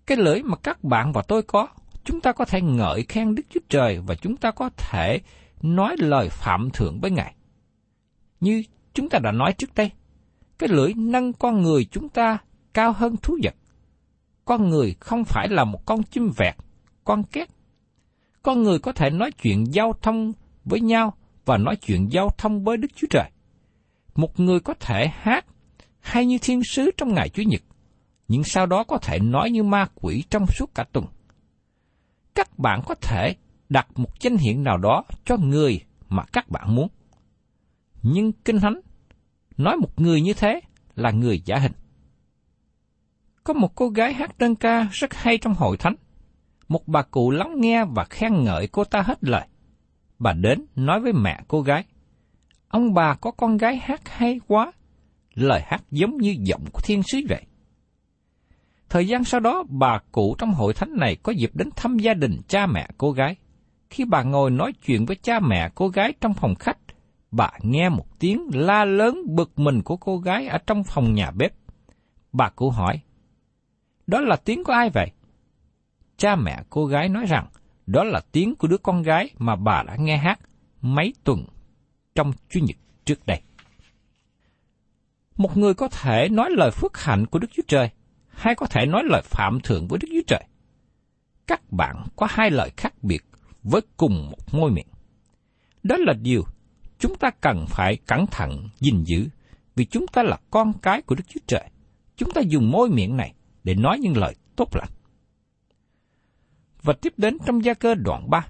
Cái 0.06 0.18
lưỡi 0.18 0.44
mà 0.44 0.56
các 0.64 0.84
bạn 0.84 1.12
và 1.12 1.22
tôi 1.22 1.42
có, 1.44 1.68
chúng 2.04 2.22
ta 2.22 2.32
có 2.32 2.46
thể 2.46 2.62
ngợi 2.62 3.04
khen 3.04 3.36
Đức 3.36 3.44
Chúa 3.50 3.60
Trời 3.70 4.00
và 4.08 4.16
chúng 4.16 4.38
ta 4.38 4.52
có 4.52 4.70
thể 4.78 5.20
nói 5.62 5.96
lời 6.00 6.30
phạm 6.30 6.70
thượng 6.74 7.00
với 7.02 7.12
Ngài. 7.12 7.36
Như 8.40 8.64
chúng 8.94 9.10
ta 9.10 9.20
đã 9.20 9.32
nói 9.32 9.54
trước 9.54 9.76
đây, 9.76 9.92
cái 10.60 10.70
lưỡi 10.70 10.94
nâng 10.94 11.34
con 11.34 11.62
người 11.62 11.86
chúng 11.86 12.10
ta 12.10 12.38
cao 12.74 12.94
hơn 12.94 13.16
thú 13.18 13.38
vật 13.44 13.56
con 14.52 14.70
người 14.70 14.96
không 15.00 15.24
phải 15.26 15.48
là 15.50 15.64
một 15.64 15.86
con 15.86 16.04
chim 16.04 16.32
vẹt, 16.38 16.56
con 17.04 17.24
két. 17.24 17.50
Con 18.44 18.64
người 18.64 18.80
có 18.80 18.92
thể 18.92 19.10
nói 19.10 19.32
chuyện 19.32 19.74
giao 19.74 19.94
thông 20.02 20.34
với 20.66 20.82
nhau 20.82 21.14
và 21.46 21.58
nói 21.58 21.76
chuyện 21.76 22.12
giao 22.12 22.30
thông 22.38 22.64
với 22.64 22.78
Đức 22.78 22.88
Chúa 22.96 23.08
Trời. 23.10 23.32
Một 24.16 24.40
người 24.40 24.60
có 24.60 24.74
thể 24.80 25.08
hát 25.08 25.46
hay 26.00 26.26
như 26.26 26.38
thiên 26.42 26.64
sứ 26.64 26.92
trong 26.98 27.14
ngày 27.14 27.30
Chủ 27.30 27.44
nhật, 27.44 27.62
nhưng 28.28 28.44
sau 28.44 28.66
đó 28.66 28.84
có 28.84 28.98
thể 28.98 29.20
nói 29.20 29.52
như 29.52 29.64
ma 29.64 29.88
quỷ 29.96 30.24
trong 30.30 30.46
suốt 30.48 30.76
cả 30.76 30.84
tuần. 30.92 31.06
Các 32.36 32.60
bạn 32.60 32.82
có 32.86 32.96
thể 32.96 33.36
đặt 33.70 33.88
một 33.96 34.20
danh 34.20 34.38
hiệu 34.38 34.58
nào 34.58 34.78
đó 34.78 35.04
cho 35.26 35.38
người 35.38 35.82
mà 36.10 36.24
các 36.34 36.50
bạn 36.50 36.76
muốn. 36.76 36.88
Nhưng 38.02 38.32
Kinh 38.32 38.60
Thánh 38.60 38.82
nói 39.58 39.78
một 39.78 40.02
người 40.02 40.22
như 40.22 40.34
thế 40.34 40.62
là 40.96 41.12
người 41.12 41.42
giả 41.46 41.58
hình. 41.58 41.74
Có 43.44 43.54
một 43.54 43.76
cô 43.76 43.90
gái 43.90 44.14
hát 44.14 44.38
đơn 44.38 44.56
ca 44.56 44.88
rất 44.92 45.14
hay 45.14 45.38
trong 45.38 45.54
hội 45.54 45.78
thánh. 45.78 45.96
một 46.68 46.88
bà 46.88 47.02
cụ 47.02 47.32
lắng 47.32 47.54
nghe 47.58 47.86
và 47.86 48.06
khen 48.10 48.44
ngợi 48.44 48.68
cô 48.68 48.84
ta 48.84 49.02
hết 49.02 49.24
lời. 49.24 49.48
Bà 50.20 50.34
đến 50.34 50.66
nói 50.76 51.00
với 51.00 51.14
mẹ 51.14 51.40
cô 51.48 51.62
gái, 51.62 51.84
ông 52.68 52.94
bà 52.94 53.16
có 53.16 53.32
con 53.32 53.58
gái 53.58 53.78
hát 53.78 54.02
hay 54.10 54.40
quá, 54.48 54.72
lời 55.34 55.62
hát 55.66 55.84
giống 55.92 56.18
như 56.18 56.36
giọng 56.40 56.66
của 56.74 56.82
thiên 56.84 57.04
sứ 57.04 57.20
vậy. 57.30 57.42
Thời 58.90 59.08
gian 59.08 59.24
sau 59.24 59.40
đó, 59.40 59.64
bà 59.70 60.00
cụ 60.12 60.36
trong 60.38 60.54
hội 60.54 60.74
thánh 60.74 60.98
này 60.98 61.16
có 61.24 61.32
dịp 61.32 61.52
đến 61.54 61.70
thăm 61.76 61.98
gia 61.98 62.14
đình 62.14 62.42
cha 62.48 62.66
mẹ 62.66 62.88
cô 62.98 63.12
gái. 63.12 63.36
Khi 63.90 64.06
bà 64.06 64.24
ngồi 64.24 64.52
nói 64.52 64.74
chuyện 64.86 65.06
với 65.06 65.16
cha 65.16 65.40
mẹ 65.40 65.70
cô 65.76 65.88
gái 65.88 66.14
trong 66.22 66.34
phòng 66.34 66.56
khách, 66.56 66.78
bà 67.32 67.52
nghe 67.62 67.90
một 67.90 68.20
tiếng 68.20 68.50
la 68.54 68.86
lớn 68.86 69.22
bực 69.36 69.60
mình 69.60 69.82
của 69.82 69.98
cô 69.98 70.18
gái 70.18 70.48
ở 70.48 70.58
trong 70.68 70.84
phòng 70.84 71.14
nhà 71.14 71.32
bếp. 71.32 71.54
Bà 72.34 72.50
cụ 72.50 72.70
hỏi, 72.70 73.00
đó 74.12 74.22
là 74.22 74.36
tiếng 74.36 74.64
của 74.64 74.74
ai 74.74 74.90
vậy? 74.90 75.12
Cha 76.18 76.36
mẹ 76.36 76.64
cô 76.70 76.86
gái 76.86 77.10
nói 77.10 77.26
rằng, 77.26 77.48
đó 77.88 78.04
là 78.04 78.22
tiếng 78.32 78.56
của 78.56 78.68
đứa 78.68 78.78
con 78.78 79.02
gái 79.02 79.30
mà 79.38 79.56
bà 79.56 79.84
đã 79.84 79.96
nghe 79.96 80.18
hát 80.18 80.40
mấy 80.82 81.14
tuần 81.24 81.46
trong 82.16 82.34
Chủ 82.50 82.60
nhật 82.60 82.76
trước 83.06 83.26
đây. 83.26 83.42
Một 85.38 85.58
người 85.58 85.74
có 85.74 85.88
thể 85.88 86.30
nói 86.30 86.50
lời 86.52 86.72
phước 86.72 86.98
hạnh 86.98 87.26
của 87.26 87.40
Đức 87.40 87.48
Chúa 87.54 87.64
Trời, 87.68 87.90
hay 88.28 88.56
có 88.56 88.66
thể 88.66 88.86
nói 88.86 89.04
lời 89.06 89.22
phạm 89.26 89.60
thượng 89.60 89.88
với 89.88 90.00
Đức 90.02 90.08
Chúa 90.12 90.28
Trời. 90.28 90.44
Các 91.48 91.72
bạn 91.72 92.04
có 92.16 92.28
hai 92.30 92.52
lời 92.52 92.72
khác 92.78 92.94
biệt 93.02 93.26
với 93.64 93.82
cùng 93.98 94.30
một 94.30 94.54
ngôi 94.54 94.72
miệng. 94.72 94.88
Đó 95.84 95.96
là 96.00 96.14
điều 96.14 96.44
chúng 97.00 97.16
ta 97.16 97.30
cần 97.42 97.66
phải 97.68 97.96
cẩn 97.96 98.28
thận 98.28 98.70
gìn 98.80 99.04
giữ, 99.04 99.28
vì 99.76 99.86
chúng 99.86 100.08
ta 100.08 100.24
là 100.24 100.38
con 100.52 100.74
cái 100.82 101.02
của 101.02 101.16
Đức 101.16 101.24
Chúa 101.28 101.42
Trời. 101.48 101.70
Chúng 102.18 102.32
ta 102.32 102.42
dùng 102.42 102.72
môi 102.72 102.90
miệng 102.90 103.18
này 103.18 103.34
để 103.64 103.76
nói 103.76 104.00
những 104.00 104.18
lời 104.18 104.36
tốt 104.56 104.76
lành. 104.76 104.90
Và 106.84 106.94
tiếp 107.02 107.14
đến 107.18 107.38
trong 107.46 107.64
gia 107.64 107.74
cơ 107.74 107.96
đoạn 107.96 108.30
3, 108.30 108.48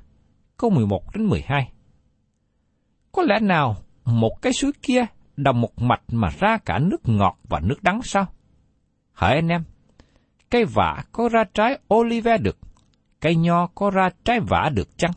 câu 0.58 0.70
11 0.70 1.04
đến 1.14 1.26
12. 1.26 1.72
Có 3.12 3.24
lẽ 3.24 3.40
nào 3.40 3.76
một 4.06 4.42
cái 4.42 4.54
suối 4.54 4.72
kia 4.82 5.06
đồng 5.38 5.62
một 5.62 5.82
mạch 5.82 6.02
mà 6.08 6.30
ra 6.40 6.58
cả 6.58 6.80
nước 6.80 7.02
ngọt 7.04 7.40
và 7.44 7.60
nước 7.60 7.84
đắng 7.84 8.02
sao? 8.04 8.26
Hỡi 9.14 9.36
anh 9.36 9.48
em, 9.48 9.64
cây 10.50 10.66
vả 10.66 11.04
có 11.12 11.30
ra 11.30 11.44
trái 11.54 11.80
olive 11.94 12.38
được, 12.38 12.58
cây 13.20 13.36
nho 13.36 13.68
có 13.68 13.90
ra 13.90 14.10
trái 14.24 14.40
vả 14.40 14.70
được 14.74 14.98
chăng? 14.98 15.12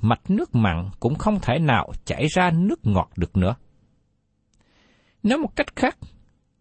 Mạch 0.00 0.30
nước 0.30 0.54
mặn 0.54 0.90
cũng 1.00 1.14
không 1.14 1.38
thể 1.42 1.58
nào 1.58 1.92
chảy 2.04 2.26
ra 2.26 2.50
nước 2.50 2.80
ngọt 2.82 3.10
được 3.16 3.36
nữa. 3.36 3.54
Nói 5.22 5.38
một 5.38 5.56
cách 5.56 5.76
khác, 5.76 5.98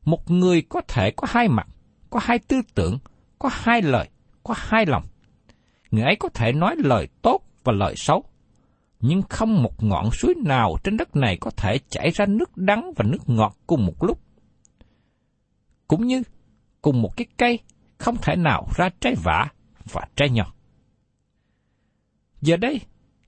một 0.05 0.31
người 0.31 0.61
có 0.61 0.81
thể 0.87 1.11
có 1.11 1.27
hai 1.29 1.47
mặt, 1.47 1.67
có 2.09 2.19
hai 2.23 2.39
tư 2.39 2.61
tưởng, 2.75 2.99
có 3.39 3.49
hai 3.53 3.81
lời, 3.81 4.09
có 4.43 4.53
hai 4.57 4.85
lòng. 4.85 5.03
Người 5.91 6.03
ấy 6.03 6.15
có 6.15 6.29
thể 6.29 6.51
nói 6.51 6.75
lời 6.77 7.07
tốt 7.21 7.41
và 7.63 7.73
lời 7.73 7.93
xấu, 7.97 8.23
nhưng 8.99 9.21
không 9.29 9.63
một 9.63 9.83
ngọn 9.83 10.11
suối 10.11 10.33
nào 10.45 10.77
trên 10.83 10.97
đất 10.97 11.15
này 11.15 11.37
có 11.41 11.51
thể 11.51 11.79
chảy 11.89 12.09
ra 12.09 12.25
nước 12.25 12.57
đắng 12.57 12.93
và 12.95 13.05
nước 13.07 13.29
ngọt 13.29 13.57
cùng 13.67 13.85
một 13.85 14.03
lúc. 14.03 14.21
Cũng 15.87 16.07
như 16.07 16.23
cùng 16.81 17.01
một 17.01 17.17
cái 17.17 17.27
cây 17.37 17.59
không 17.97 18.17
thể 18.21 18.35
nào 18.35 18.67
ra 18.75 18.89
trái 18.99 19.15
vả 19.23 19.47
và 19.93 20.01
trái 20.15 20.29
nho. 20.29 20.53
Giờ 22.41 22.57
đây, 22.57 22.81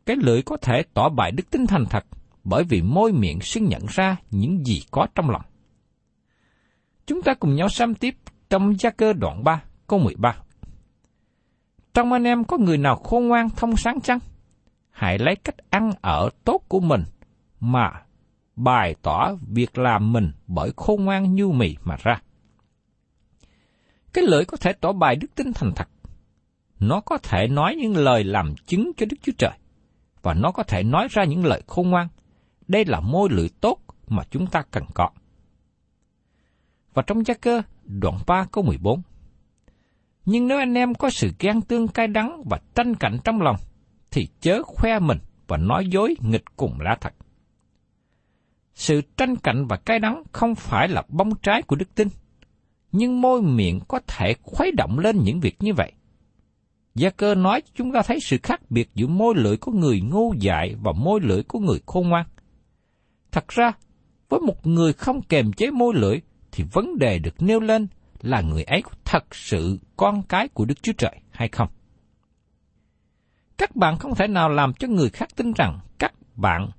cái 0.06 0.16
lưỡi 0.16 0.42
có 0.42 0.58
thể 0.58 0.84
tỏ 0.94 1.10
bại 1.10 1.32
đức 1.32 1.50
tính 1.52 1.68
thành 1.68 1.86
thật 1.90 2.06
bởi 2.44 2.64
vì 2.64 2.82
môi 2.82 3.12
miệng 3.12 3.42
xưng 3.42 3.66
nhận 3.66 3.86
ra 3.90 4.16
những 4.32 4.66
gì 4.66 4.82
có 4.92 5.08
trong 5.16 5.30
lòng. 5.30 5.42
Chúng 7.06 7.22
ta 7.22 7.34
cùng 7.34 7.56
nhau 7.56 7.70
xem 7.70 7.96
tiếp 7.96 8.16
trong 8.52 8.80
gia 8.80 8.90
cơ 8.90 9.14
đoạn 9.14 9.44
3, 9.44 9.64
câu 9.88 10.00
13. 10.00 10.36
Trong 11.94 12.14
anh 12.14 12.24
em 12.24 12.44
có 12.44 12.58
người 12.58 12.78
nào 12.78 12.96
khôn 12.96 13.28
ngoan 13.28 13.50
thông 13.50 13.78
sáng 13.78 14.02
chăng? 14.02 14.20
Hãy 14.90 15.20
lấy 15.20 15.36
cách 15.36 15.56
ăn 15.70 15.92
ở 16.02 16.30
tốt 16.44 16.62
của 16.68 16.80
mình 16.80 17.04
mà 17.60 17.92
bày 18.56 18.96
tỏ 19.02 19.36
việc 19.48 19.78
làm 19.78 20.14
mình 20.14 20.32
bởi 20.48 20.72
khôn 20.78 21.06
ngoan 21.06 21.36
như 21.36 21.48
mì 21.48 21.76
mà 21.84 21.96
ra. 22.04 22.22
Cái 24.14 24.24
lưỡi 24.24 24.46
có 24.46 24.58
thể 24.58 24.74
tỏ 24.74 24.92
bài 24.92 25.16
đức 25.16 25.28
tin 25.36 25.54
thành 25.54 25.72
thật. 25.76 25.88
Nó 26.80 27.02
có 27.02 27.18
thể 27.18 27.48
nói 27.48 27.76
những 27.76 27.98
lời 27.98 28.24
làm 28.24 28.56
chứng 28.56 28.92
cho 28.98 29.06
Đức 29.06 29.18
Chúa 29.22 29.34
Trời. 29.38 29.58
Và 30.22 30.34
nó 30.34 30.52
có 30.52 30.64
thể 30.64 30.84
nói 30.84 31.08
ra 31.12 31.24
những 31.24 31.46
lời 31.46 31.62
khôn 31.68 31.90
ngoan. 31.90 32.08
Đây 32.68 32.86
là 32.86 33.00
môi 33.00 33.30
lưỡi 33.32 33.50
tốt 33.62 33.80
mà 34.08 34.24
chúng 34.32 34.48
ta 34.48 34.64
cần 34.72 34.84
có. 34.94 35.10
Và 36.94 37.02
trong 37.02 37.26
gia 37.26 37.34
cơ, 37.34 37.62
đoạn 37.84 38.18
3 38.28 38.46
câu 38.52 38.64
14. 38.64 39.02
Nhưng 40.26 40.48
nếu 40.48 40.58
anh 40.58 40.74
em 40.74 40.94
có 40.94 41.10
sự 41.10 41.32
ghen 41.40 41.62
tương 41.62 41.88
cay 41.88 42.08
đắng 42.08 42.44
và 42.50 42.60
tranh 42.76 42.96
cạnh 42.96 43.18
trong 43.24 43.42
lòng, 43.42 43.56
thì 44.12 44.28
chớ 44.42 44.64
khoe 44.64 45.00
mình 45.00 45.18
và 45.48 45.58
nói 45.58 45.88
dối 45.88 46.16
nghịch 46.20 46.46
cùng 46.58 46.80
lá 46.80 46.98
thật. 47.02 47.14
Sự 48.74 49.02
tranh 49.18 49.36
cạnh 49.36 49.66
và 49.68 49.78
cay 49.78 50.00
đắng 50.00 50.24
không 50.32 50.56
phải 50.56 50.88
là 50.88 51.04
bông 51.10 51.36
trái 51.36 51.62
của 51.62 51.76
đức 51.76 51.96
tin, 51.96 52.08
nhưng 52.92 53.22
môi 53.22 53.42
miệng 53.42 53.80
có 53.88 54.00
thể 54.08 54.36
khuấy 54.42 54.72
động 54.72 55.00
lên 55.00 55.20
những 55.24 55.40
việc 55.40 55.56
như 55.60 55.74
vậy. 55.74 55.92
Gia 56.96 57.10
cơ 57.10 57.36
nói 57.36 57.62
chúng 57.76 57.92
ta 57.92 58.02
thấy 58.02 58.20
sự 58.20 58.38
khác 58.44 58.62
biệt 58.72 58.90
giữa 58.96 59.08
môi 59.08 59.36
lưỡi 59.38 59.58
của 59.58 59.72
người 59.72 60.02
ngu 60.02 60.34
dại 60.34 60.76
và 60.82 60.92
môi 60.92 61.20
lưỡi 61.24 61.44
của 61.44 61.60
người 61.60 61.82
khôn 61.86 62.10
ngoan. 62.10 62.26
Thật 63.32 63.48
ra, 63.48 63.72
với 64.30 64.40
một 64.40 64.68
người 64.68 64.94
không 64.94 65.22
kềm 65.22 65.54
chế 65.54 65.72
môi 65.72 65.94
lưỡi, 65.96 66.22
thì 66.62 66.68
vấn 66.72 66.98
đề 67.00 67.20
được 67.20 67.42
nêu 67.42 67.60
lên 67.60 67.88
là 68.22 68.42
người 68.42 68.64
ấy 68.64 68.84
thật 69.06 69.36
sự 69.36 69.80
con 69.98 70.24
cái 70.24 70.48
của 70.48 70.66
Đức 70.66 70.84
Chúa 70.84 70.94
Trời 70.98 71.16
hay 71.32 71.48
không. 71.48 71.68
Các 73.58 73.76
bạn 73.76 73.98
không 73.98 74.16
thể 74.16 74.28
nào 74.28 74.50
làm 74.50 74.74
cho 74.74 74.88
người 74.88 75.10
khác 75.10 75.28
tin 75.36 75.54
rằng 75.54 75.80
các 76.00 76.14
bạn 76.36 76.70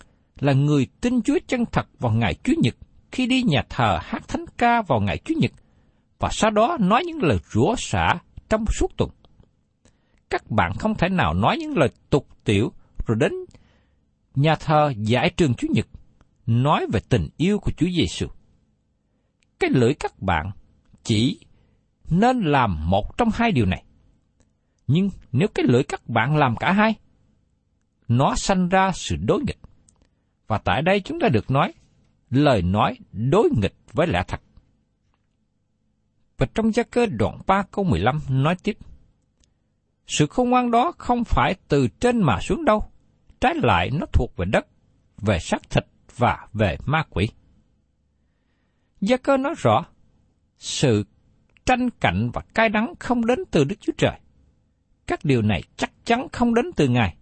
là 0.40 0.53
người 0.53 0.87
tin 1.01 1.23
Chúa 1.23 1.38
chân 1.47 1.64
thật 1.73 1.87
vào 1.99 2.12
ngày 2.12 2.35
Chúa 2.45 2.53
Nhật 2.62 2.75
khi 3.12 3.27
đi 3.27 3.42
nhà 3.42 3.62
thờ 3.71 3.99
hát 4.03 4.29
thánh 4.29 4.45
ca 4.59 4.83
vào 4.83 5.01
ngày 5.01 5.18
Chúa 5.25 5.35
Nhật 5.38 5.51
và 6.18 6.29
sau 6.33 6.51
đó 6.51 6.77
nói 6.81 7.05
những 7.05 7.23
lời 7.23 7.38
rủa 7.53 7.75
xả 7.79 8.14
trong 8.49 8.64
suốt 8.79 8.97
tuần. 8.97 9.11
Các 10.31 10.51
bạn 10.51 10.73
không 10.79 10.95
thể 10.95 11.09
nào 11.09 11.35
nói 11.35 11.57
những 11.59 11.79
lời 11.79 11.88
tục 12.11 12.29
tiểu 12.45 12.73
rồi 13.07 13.16
đến 13.21 13.33
nhà 14.35 14.55
thờ 14.55 14.92
giải 14.97 15.31
trường 15.37 15.55
Chúa 15.55 15.68
Nhật 15.71 15.87
nói 16.47 16.87
về 16.92 17.01
tình 17.09 17.29
yêu 17.37 17.59
của 17.59 17.73
Chúa 17.77 17.88
Giêsu. 17.97 18.27
Cái 19.62 19.70
lưỡi 19.70 19.94
các 19.94 20.22
bạn 20.22 20.51
chỉ 21.03 21.40
nên 22.11 22.40
làm 22.40 22.90
một 22.90 23.18
trong 23.18 23.29
hai 23.35 23.53
điều 23.53 23.66
này. 23.66 23.85
Nhưng 24.87 25.11
nếu 25.33 25.48
cái 25.55 25.66
lưỡi 25.68 25.83
các 25.83 26.09
bạn 26.09 26.37
làm 26.37 26.57
cả 26.57 26.72
hai, 26.72 26.94
nó 28.09 28.35
sanh 28.37 28.68
ra 28.68 28.92
sự 28.94 29.16
đối 29.16 29.40
nghịch. 29.40 29.59
Và 30.46 30.59
tại 30.59 30.83
đây 30.83 31.01
chúng 31.01 31.20
ta 31.20 31.29
được 31.29 31.51
nói, 31.51 31.72
lời 32.31 32.62
nói 32.62 32.98
đối 33.12 33.51
nghịch 33.61 33.75
với 33.92 34.07
lẽ 34.07 34.22
thật. 34.29 34.40
Và 36.38 36.46
trong 36.55 36.72
gia 36.72 36.83
cơ 36.83 37.07
đoạn 37.07 37.38
3 37.46 37.62
câu 37.70 37.85
15 37.85 38.20
nói 38.29 38.57
tiếp, 38.62 38.79
Sự 40.07 40.27
khôn 40.27 40.51
ngoan 40.51 40.70
đó 40.70 40.92
không 40.98 41.25
phải 41.25 41.55
từ 41.68 41.88
trên 42.01 42.22
mà 42.22 42.40
xuống 42.40 42.64
đâu, 42.64 42.85
trái 43.40 43.55
lại 43.62 43.90
nó 43.90 44.07
thuộc 44.12 44.37
về 44.37 44.44
đất, 44.44 44.66
về 45.18 45.38
xác 45.38 45.70
thịt 45.70 45.87
và 46.16 46.46
về 46.53 46.77
ma 46.87 47.05
quỷ. 47.11 47.29
Gia 49.03 49.17
cơ 49.17 49.37
nói 49.37 49.55
rõ, 49.57 49.85
sự 50.59 51.05
tranh 51.67 51.91
cạnh 52.01 52.31
và 52.33 52.43
cay 52.55 52.69
đắng 52.69 52.95
không 53.01 53.27
đến 53.27 53.38
từ 53.51 53.65
Đức 53.65 53.77
Chúa 53.81 53.93
Trời. 53.99 54.21
Các 55.07 55.25
điều 55.25 55.43
này 55.43 55.62
chắc 55.77 55.91
chắn 56.05 56.27
không 56.33 56.55
đến 56.55 56.67
từ 56.77 56.88
Ngài. 56.88 57.17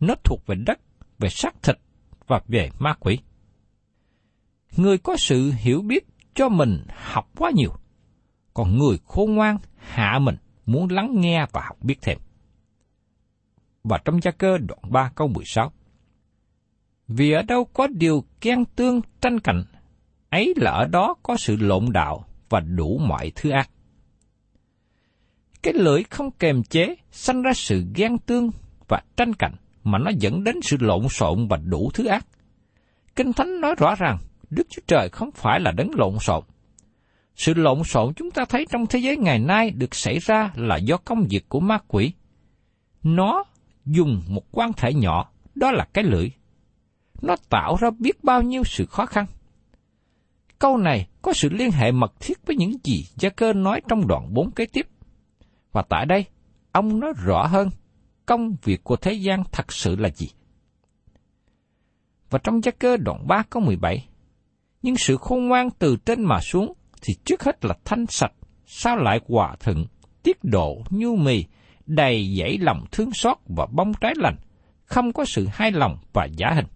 Nó 0.00 0.14
thuộc 0.24 0.46
về 0.46 0.54
đất, 0.66 0.80
về 1.18 1.28
xác 1.28 1.62
thịt 1.62 1.78
và 2.26 2.40
về 2.48 2.70
ma 2.78 2.94
quỷ. 3.00 3.18
Người 4.76 4.98
có 4.98 5.16
sự 5.16 5.52
hiểu 5.56 5.82
biết 5.82 6.06
cho 6.34 6.48
mình 6.48 6.84
học 6.88 7.30
quá 7.36 7.50
nhiều, 7.54 7.72
còn 8.54 8.78
người 8.78 8.98
khôn 9.04 9.34
ngoan 9.34 9.58
hạ 9.76 10.18
mình 10.18 10.36
muốn 10.66 10.88
lắng 10.90 11.20
nghe 11.20 11.46
và 11.52 11.62
học 11.64 11.76
biết 11.82 11.96
thêm. 12.02 12.18
Và 13.84 13.98
trong 14.04 14.20
gia 14.22 14.30
cơ 14.30 14.58
đoạn 14.58 14.80
3 14.90 15.10
câu 15.14 15.28
16 15.28 15.72
Vì 17.08 17.32
ở 17.32 17.42
đâu 17.42 17.64
có 17.64 17.86
điều 17.86 18.24
ghen 18.40 18.64
tương 18.64 19.00
tranh 19.20 19.40
cạnh, 19.40 19.64
ấy 20.32 20.54
là 20.56 20.70
ở 20.70 20.86
đó 20.86 21.14
có 21.22 21.36
sự 21.36 21.56
lộn 21.56 21.84
đạo 21.92 22.24
và 22.48 22.60
đủ 22.60 22.98
mọi 22.98 23.32
thứ 23.34 23.50
ác. 23.50 23.70
Cái 25.62 25.74
lưỡi 25.74 26.02
không 26.02 26.30
kềm 26.30 26.62
chế 26.62 26.94
sanh 27.10 27.42
ra 27.42 27.52
sự 27.54 27.84
ghen 27.94 28.18
tương 28.18 28.50
và 28.88 29.02
tranh 29.16 29.34
cạnh 29.34 29.54
mà 29.84 29.98
nó 29.98 30.10
dẫn 30.18 30.44
đến 30.44 30.56
sự 30.62 30.76
lộn 30.80 31.08
xộn 31.08 31.48
và 31.48 31.56
đủ 31.56 31.90
thứ 31.94 32.06
ác. 32.06 32.26
Kinh 33.16 33.32
Thánh 33.32 33.60
nói 33.60 33.74
rõ 33.78 33.94
ràng 33.94 34.18
Đức 34.50 34.66
Chúa 34.70 34.82
Trời 34.86 35.08
không 35.08 35.30
phải 35.30 35.60
là 35.60 35.72
đấng 35.72 35.90
lộn 35.96 36.18
xộn. 36.18 36.44
Sự 37.36 37.54
lộn 37.54 37.84
xộn 37.84 38.14
chúng 38.14 38.30
ta 38.30 38.44
thấy 38.44 38.66
trong 38.70 38.86
thế 38.86 38.98
giới 38.98 39.16
ngày 39.16 39.38
nay 39.38 39.70
được 39.70 39.94
xảy 39.94 40.18
ra 40.18 40.52
là 40.54 40.76
do 40.76 40.96
công 40.96 41.26
việc 41.30 41.48
của 41.48 41.60
ma 41.60 41.78
quỷ. 41.88 42.12
Nó 43.02 43.44
dùng 43.84 44.22
một 44.28 44.44
quan 44.52 44.72
thể 44.72 44.94
nhỏ, 44.94 45.30
đó 45.54 45.70
là 45.70 45.86
cái 45.92 46.04
lưỡi. 46.04 46.28
Nó 47.22 47.36
tạo 47.48 47.76
ra 47.80 47.90
biết 47.98 48.24
bao 48.24 48.42
nhiêu 48.42 48.62
sự 48.64 48.86
khó 48.86 49.06
khăn. 49.06 49.26
Câu 50.62 50.76
này 50.76 51.06
có 51.22 51.32
sự 51.32 51.48
liên 51.48 51.70
hệ 51.70 51.92
mật 51.92 52.20
thiết 52.20 52.46
với 52.46 52.56
những 52.56 52.72
gì 52.84 53.04
Gia 53.16 53.28
cơ 53.28 53.52
nói 53.52 53.80
trong 53.88 54.06
đoạn 54.06 54.34
4 54.34 54.50
kế 54.50 54.66
tiếp. 54.66 54.86
Và 55.72 55.82
tại 55.88 56.06
đây, 56.06 56.24
ông 56.72 57.00
nói 57.00 57.12
rõ 57.24 57.46
hơn 57.46 57.68
công 58.26 58.56
việc 58.62 58.84
của 58.84 58.96
thế 58.96 59.12
gian 59.12 59.42
thật 59.52 59.72
sự 59.72 59.96
là 59.96 60.08
gì. 60.08 60.28
Và 62.30 62.38
trong 62.44 62.64
gia 62.64 62.72
cơ 62.72 62.96
đoạn 62.96 63.26
3 63.26 63.42
câu 63.50 63.62
17, 63.62 64.08
nhưng 64.82 64.96
sự 64.96 65.16
khôn 65.16 65.48
ngoan 65.48 65.70
từ 65.78 65.96
trên 65.96 66.24
mà 66.24 66.40
xuống 66.40 66.72
thì 67.02 67.14
trước 67.24 67.42
hết 67.42 67.64
là 67.64 67.74
thanh 67.84 68.06
sạch, 68.06 68.32
sao 68.66 68.96
lại 68.96 69.20
hòa 69.28 69.56
thuận, 69.60 69.86
tiết 70.22 70.44
độ, 70.44 70.82
nhu 70.90 71.16
mì, 71.16 71.44
đầy 71.86 72.36
dẫy 72.38 72.58
lòng 72.58 72.84
thương 72.92 73.12
xót 73.12 73.36
và 73.46 73.66
bông 73.66 73.92
trái 74.00 74.12
lành, 74.16 74.36
không 74.84 75.12
có 75.12 75.24
sự 75.24 75.46
hai 75.52 75.72
lòng 75.72 75.98
và 76.12 76.24
giả 76.36 76.50
hình. 76.54 76.66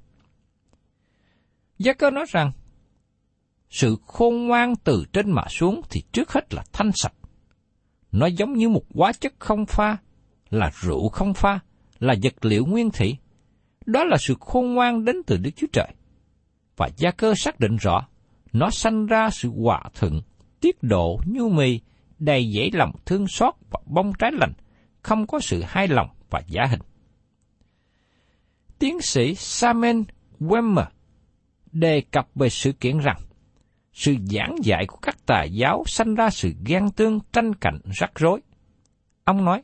Gia 1.79 1.93
cơ 1.93 2.11
nói 2.11 2.25
rằng, 2.29 2.53
sự 3.71 3.97
khôn 4.07 4.47
ngoan 4.47 4.77
từ 4.85 5.05
trên 5.13 5.31
mà 5.31 5.43
xuống 5.49 5.81
thì 5.91 6.03
trước 6.13 6.33
hết 6.33 6.55
là 6.55 6.65
thanh 6.73 6.91
sạch. 6.95 7.13
Nó 8.13 8.27
giống 8.27 8.53
như 8.53 8.69
một 8.69 8.85
hóa 8.95 9.13
chất 9.13 9.35
không 9.39 9.67
pha, 9.67 9.97
là 10.51 10.71
rượu 10.81 11.09
không 11.09 11.35
pha, 11.35 11.59
là 11.99 12.15
vật 12.23 12.45
liệu 12.45 12.67
nguyên 12.67 12.91
thủy. 12.91 13.17
Đó 13.87 14.05
là 14.05 14.17
sự 14.17 14.35
khôn 14.41 14.75
ngoan 14.75 15.05
đến 15.05 15.17
từ 15.27 15.37
Đức 15.37 15.51
Chúa 15.57 15.67
Trời. 15.73 15.89
Và 16.77 16.89
gia 16.97 17.11
cơ 17.11 17.35
xác 17.35 17.61
định 17.61 17.77
rõ, 17.77 18.09
nó 18.53 18.71
sanh 18.71 19.07
ra 19.07 19.31
sự 19.31 19.51
hòa 19.63 19.83
thuận, 19.95 20.21
tiết 20.61 20.83
độ, 20.83 21.21
nhu 21.27 21.49
mì, 21.49 21.81
đầy 22.19 22.51
dễ 22.51 22.71
lòng 22.73 22.93
thương 23.07 23.29
xót 23.29 23.55
và 23.71 23.81
bông 23.87 24.13
trái 24.19 24.31
lành, 24.33 24.53
không 25.03 25.27
có 25.27 25.41
sự 25.41 25.63
hai 25.67 25.89
lòng 25.89 26.09
và 26.31 26.43
giả 26.49 26.67
hình. 26.71 26.81
Tiến 28.79 29.01
sĩ 29.01 29.35
samen 29.35 30.05
Wemmer 30.41 30.87
đề 31.73 32.01
cập 32.01 32.29
về 32.35 32.49
sự 32.49 32.73
kiện 32.73 32.99
rằng 32.99 33.21
sự 33.97 34.17
giảng 34.31 34.57
dạy 34.63 34.87
của 34.87 34.99
các 35.03 35.27
tà 35.27 35.45
giáo 35.45 35.83
sanh 35.87 36.15
ra 36.15 36.31
sự 36.31 36.53
ghen 36.67 36.91
tương 36.91 37.21
tranh 37.33 37.55
cạnh 37.55 37.79
rắc 38.01 38.11
rối. 38.15 38.41
Ông 39.25 39.45
nói, 39.45 39.63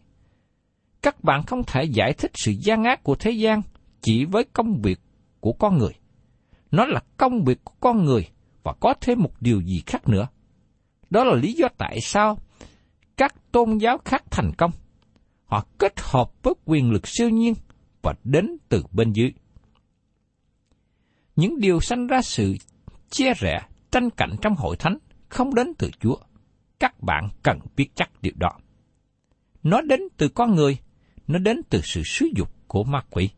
các 1.03 1.25
bạn 1.25 1.43
không 1.43 1.63
thể 1.67 1.85
giải 1.85 2.13
thích 2.13 2.31
sự 2.35 2.53
gian 2.61 2.85
ác 2.85 3.03
của 3.03 3.15
thế 3.15 3.31
gian 3.31 3.63
chỉ 4.01 4.25
với 4.25 4.45
công 4.45 4.83
việc 4.83 5.01
của 5.41 5.53
con 5.53 5.79
người. 5.79 5.93
Nó 6.71 6.85
là 6.85 7.01
công 7.17 7.45
việc 7.45 7.65
của 7.65 7.75
con 7.81 8.05
người 8.05 8.29
và 8.63 8.75
có 8.81 8.95
thêm 9.01 9.21
một 9.23 9.33
điều 9.41 9.61
gì 9.61 9.83
khác 9.87 10.09
nữa. 10.09 10.29
Đó 11.11 11.25
là 11.25 11.35
lý 11.35 11.53
do 11.53 11.69
tại 11.79 11.99
sao 12.03 12.39
các 13.17 13.35
tôn 13.53 13.79
giáo 13.79 13.99
khác 14.05 14.23
thành 14.31 14.53
công. 14.59 14.71
Họ 15.45 15.67
kết 15.79 15.93
hợp 15.97 16.43
với 16.43 16.55
quyền 16.65 16.91
lực 16.91 17.07
siêu 17.07 17.29
nhiên 17.29 17.55
và 18.03 18.15
đến 18.25 18.57
từ 18.69 18.85
bên 18.93 19.13
dưới. 19.13 19.33
Những 21.37 21.61
điều 21.61 21.81
sanh 21.81 22.07
ra 22.07 22.23
sự 22.23 22.57
chia 23.11 23.33
rẽ, 23.35 23.61
tranh 23.93 24.11
cạnh 24.11 24.37
trong 24.43 24.55
hội 24.55 24.77
thánh 24.77 24.99
không 25.29 25.55
đến 25.55 25.73
từ 25.79 25.91
Chúa. 26.01 26.17
Các 26.81 27.03
bạn 27.03 27.29
cần 27.43 27.59
biết 27.77 27.89
chắc 27.95 28.11
điều 28.23 28.33
đó. 28.37 28.51
Nó 29.63 29.81
đến 29.81 30.01
từ 30.17 30.29
con 30.29 30.55
người, 30.55 30.79
nó 31.27 31.39
đến 31.39 31.61
từ 31.71 31.81
sự 31.85 32.03
sử 32.05 32.27
dục 32.37 32.49
của 32.67 32.85
ma 32.85 33.03
quỷ. 33.11 33.31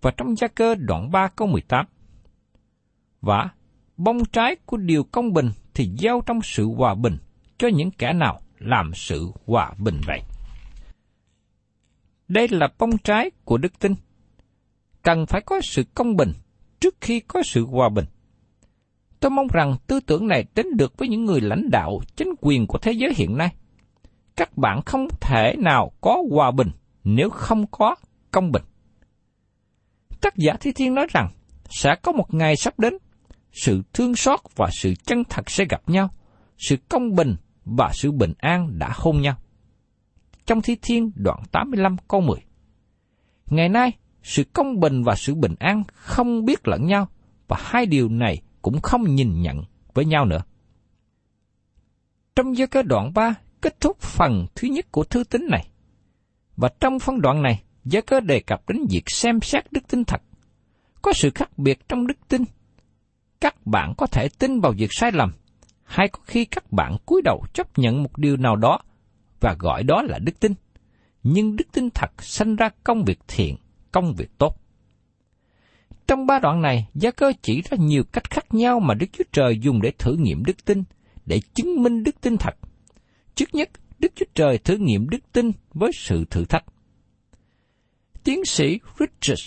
Và 0.00 0.10
trong 0.16 0.36
gia 0.36 0.48
cơ 0.48 0.74
đoạn 0.74 1.10
3 1.10 1.28
câu 1.28 1.48
18, 1.48 1.86
Và 3.20 3.48
bông 3.96 4.24
trái 4.24 4.56
của 4.66 4.76
điều 4.76 5.04
công 5.04 5.32
bình 5.32 5.50
thì 5.74 5.90
gieo 5.98 6.22
trong 6.26 6.40
sự 6.42 6.66
hòa 6.66 6.94
bình 6.94 7.16
cho 7.58 7.68
những 7.68 7.90
kẻ 7.90 8.12
nào 8.12 8.40
làm 8.58 8.90
sự 8.94 9.30
hòa 9.46 9.74
bình 9.78 10.00
vậy. 10.06 10.22
Đây 12.28 12.48
là 12.48 12.68
bông 12.78 12.98
trái 12.98 13.30
của 13.44 13.58
đức 13.58 13.78
tin. 13.78 13.94
Cần 15.02 15.26
phải 15.26 15.40
có 15.40 15.60
sự 15.62 15.84
công 15.94 16.16
bình 16.16 16.32
trước 16.80 16.94
khi 17.00 17.20
có 17.20 17.42
sự 17.42 17.66
hòa 17.66 17.88
bình. 17.88 18.04
Tôi 19.20 19.30
mong 19.30 19.46
rằng 19.52 19.76
tư 19.86 20.00
tưởng 20.00 20.26
này 20.26 20.44
đến 20.54 20.66
được 20.76 20.98
với 20.98 21.08
những 21.08 21.24
người 21.24 21.40
lãnh 21.40 21.70
đạo 21.70 22.00
chính 22.16 22.28
quyền 22.40 22.66
của 22.66 22.78
thế 22.78 22.92
giới 22.92 23.12
hiện 23.16 23.36
nay. 23.36 23.54
Các 24.36 24.56
bạn 24.56 24.80
không 24.86 25.08
thể 25.20 25.54
nào 25.58 25.92
có 26.00 26.22
hòa 26.30 26.50
bình 26.50 26.68
nếu 27.04 27.30
không 27.30 27.66
có 27.66 27.94
công 28.30 28.52
bình. 28.52 28.62
Tác 30.20 30.36
giả 30.36 30.52
Thi 30.60 30.72
Thiên 30.72 30.94
nói 30.94 31.06
rằng 31.10 31.28
sẽ 31.70 31.94
có 32.02 32.12
một 32.12 32.34
ngày 32.34 32.56
sắp 32.56 32.78
đến, 32.78 32.94
sự 33.52 33.82
thương 33.92 34.16
xót 34.16 34.40
và 34.56 34.68
sự 34.72 34.94
chân 34.94 35.24
thật 35.28 35.50
sẽ 35.50 35.64
gặp 35.64 35.82
nhau, 35.86 36.08
sự 36.58 36.76
công 36.88 37.14
bình 37.14 37.36
và 37.64 37.90
sự 37.92 38.12
bình 38.12 38.32
an 38.38 38.78
đã 38.78 38.92
hôn 38.94 39.20
nhau. 39.20 39.36
Trong 40.46 40.62
Thi 40.62 40.76
Thiên 40.82 41.10
đoạn 41.14 41.42
85 41.52 41.96
câu 42.08 42.20
10 42.20 42.38
Ngày 43.46 43.68
nay, 43.68 43.92
sự 44.22 44.44
công 44.52 44.80
bình 44.80 45.02
và 45.02 45.14
sự 45.14 45.34
bình 45.34 45.54
an 45.58 45.82
không 45.92 46.44
biết 46.44 46.68
lẫn 46.68 46.86
nhau, 46.86 47.08
và 47.48 47.56
hai 47.60 47.86
điều 47.86 48.08
này 48.08 48.42
cũng 48.66 48.80
không 48.80 49.14
nhìn 49.14 49.42
nhận 49.42 49.62
với 49.94 50.04
nhau 50.04 50.24
nữa. 50.24 50.42
Trong 52.36 52.54
giơ 52.54 52.66
cơ 52.66 52.82
đoạn 52.82 53.12
3 53.14 53.34
kết 53.60 53.80
thúc 53.80 54.00
phần 54.00 54.46
thứ 54.54 54.68
nhất 54.68 54.86
của 54.90 55.04
thư 55.04 55.24
tín 55.24 55.46
này. 55.50 55.68
Và 56.56 56.68
trong 56.80 56.98
phân 56.98 57.20
đoạn 57.20 57.42
này, 57.42 57.62
giơ 57.84 58.00
cơ 58.00 58.20
đề 58.20 58.40
cập 58.40 58.68
đến 58.68 58.78
việc 58.90 59.02
xem 59.06 59.40
xét 59.40 59.72
đức 59.72 59.80
tin 59.88 60.04
thật. 60.04 60.22
Có 61.02 61.12
sự 61.12 61.30
khác 61.34 61.58
biệt 61.58 61.88
trong 61.88 62.06
đức 62.06 62.18
tin. 62.28 62.42
Các 63.40 63.66
bạn 63.66 63.94
có 63.96 64.06
thể 64.06 64.28
tin 64.38 64.60
vào 64.60 64.72
việc 64.72 64.90
sai 64.90 65.12
lầm, 65.12 65.32
hay 65.84 66.08
có 66.08 66.20
khi 66.24 66.44
các 66.44 66.72
bạn 66.72 66.96
cúi 67.06 67.22
đầu 67.24 67.44
chấp 67.52 67.78
nhận 67.78 68.02
một 68.02 68.18
điều 68.18 68.36
nào 68.36 68.56
đó 68.56 68.80
và 69.40 69.56
gọi 69.58 69.82
đó 69.82 70.02
là 70.02 70.18
đức 70.18 70.40
tin. 70.40 70.52
Nhưng 71.22 71.56
đức 71.56 71.66
tin 71.72 71.90
thật 71.90 72.22
sanh 72.22 72.56
ra 72.56 72.68
công 72.84 73.04
việc 73.04 73.18
thiện, 73.28 73.56
công 73.92 74.14
việc 74.14 74.38
tốt. 74.38 74.65
Trong 76.06 76.26
ba 76.26 76.38
đoạn 76.38 76.62
này, 76.62 76.88
Gia 76.94 77.10
cơ 77.10 77.32
chỉ 77.42 77.62
ra 77.62 77.76
nhiều 77.80 78.04
cách 78.12 78.30
khác 78.30 78.54
nhau 78.54 78.80
mà 78.80 78.94
Đức 78.94 79.06
Chúa 79.12 79.24
Trời 79.32 79.58
dùng 79.62 79.82
để 79.82 79.92
thử 79.98 80.16
nghiệm 80.18 80.44
đức 80.44 80.64
tin, 80.64 80.82
để 81.26 81.40
chứng 81.54 81.82
minh 81.82 82.02
đức 82.02 82.20
tin 82.20 82.36
thật. 82.36 82.54
Trước 83.34 83.54
nhất, 83.54 83.70
Đức 83.98 84.12
Chúa 84.16 84.26
Trời 84.34 84.58
thử 84.58 84.76
nghiệm 84.76 85.08
đức 85.08 85.32
tin 85.32 85.50
với 85.74 85.90
sự 85.94 86.24
thử 86.30 86.44
thách. 86.44 86.64
Tiến 88.24 88.44
sĩ 88.44 88.78
Richard 89.00 89.42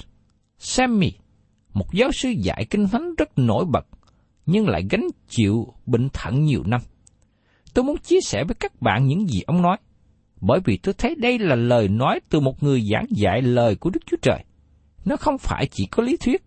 Sammy, 0.58 1.12
một 1.74 1.94
giáo 1.94 2.12
sư 2.12 2.30
dạy 2.30 2.66
kinh 2.70 2.88
thánh 2.88 3.16
rất 3.18 3.40
nổi 3.40 3.66
bật, 3.66 3.88
nhưng 4.46 4.68
lại 4.68 4.84
gánh 4.90 5.08
chịu 5.28 5.74
bệnh 5.86 6.10
thận 6.10 6.44
nhiều 6.44 6.64
năm. 6.66 6.82
Tôi 7.74 7.86
muốn 7.86 7.98
chia 7.98 8.22
sẻ 8.22 8.44
với 8.44 8.56
các 8.60 8.82
bạn 8.82 9.08
những 9.08 9.28
gì 9.28 9.42
ông 9.48 9.62
nói, 9.62 9.78
bởi 10.42 10.60
vì 10.66 10.78
tôi 10.78 10.94
thấy 10.94 11.16
đây 11.16 11.40
là 11.40 11.56
lời 11.56 11.88
nói 11.88 12.20
từ 12.30 12.40
một 12.40 12.64
người 12.64 12.82
giảng 12.92 13.06
dạy 13.10 13.42
lời 13.42 13.76
của 13.76 13.90
Đức 13.90 14.00
Chúa 14.06 14.18
Trời. 14.22 14.44
Nó 15.06 15.16
không 15.16 15.38
phải 15.38 15.68
chỉ 15.72 15.86
có 15.92 16.04
lý 16.04 16.18
thuyết, 16.18 16.44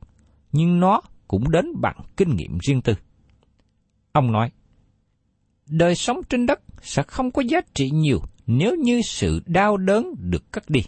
nhưng 0.52 0.80
nó 0.80 1.00
cũng 1.28 1.50
đến 1.50 1.66
bằng 1.80 1.96
kinh 2.16 2.36
nghiệm 2.36 2.58
riêng 2.66 2.82
tư. 2.82 2.94
Ông 4.12 4.32
nói, 4.32 4.50
đời 5.66 5.94
sống 5.94 6.20
trên 6.28 6.46
đất 6.46 6.60
sẽ 6.82 7.02
không 7.02 7.30
có 7.30 7.42
giá 7.42 7.60
trị 7.74 7.90
nhiều 7.90 8.18
nếu 8.46 8.76
như 8.76 9.02
sự 9.02 9.42
đau 9.46 9.76
đớn 9.76 10.14
được 10.18 10.52
cắt 10.52 10.70
đi. 10.70 10.80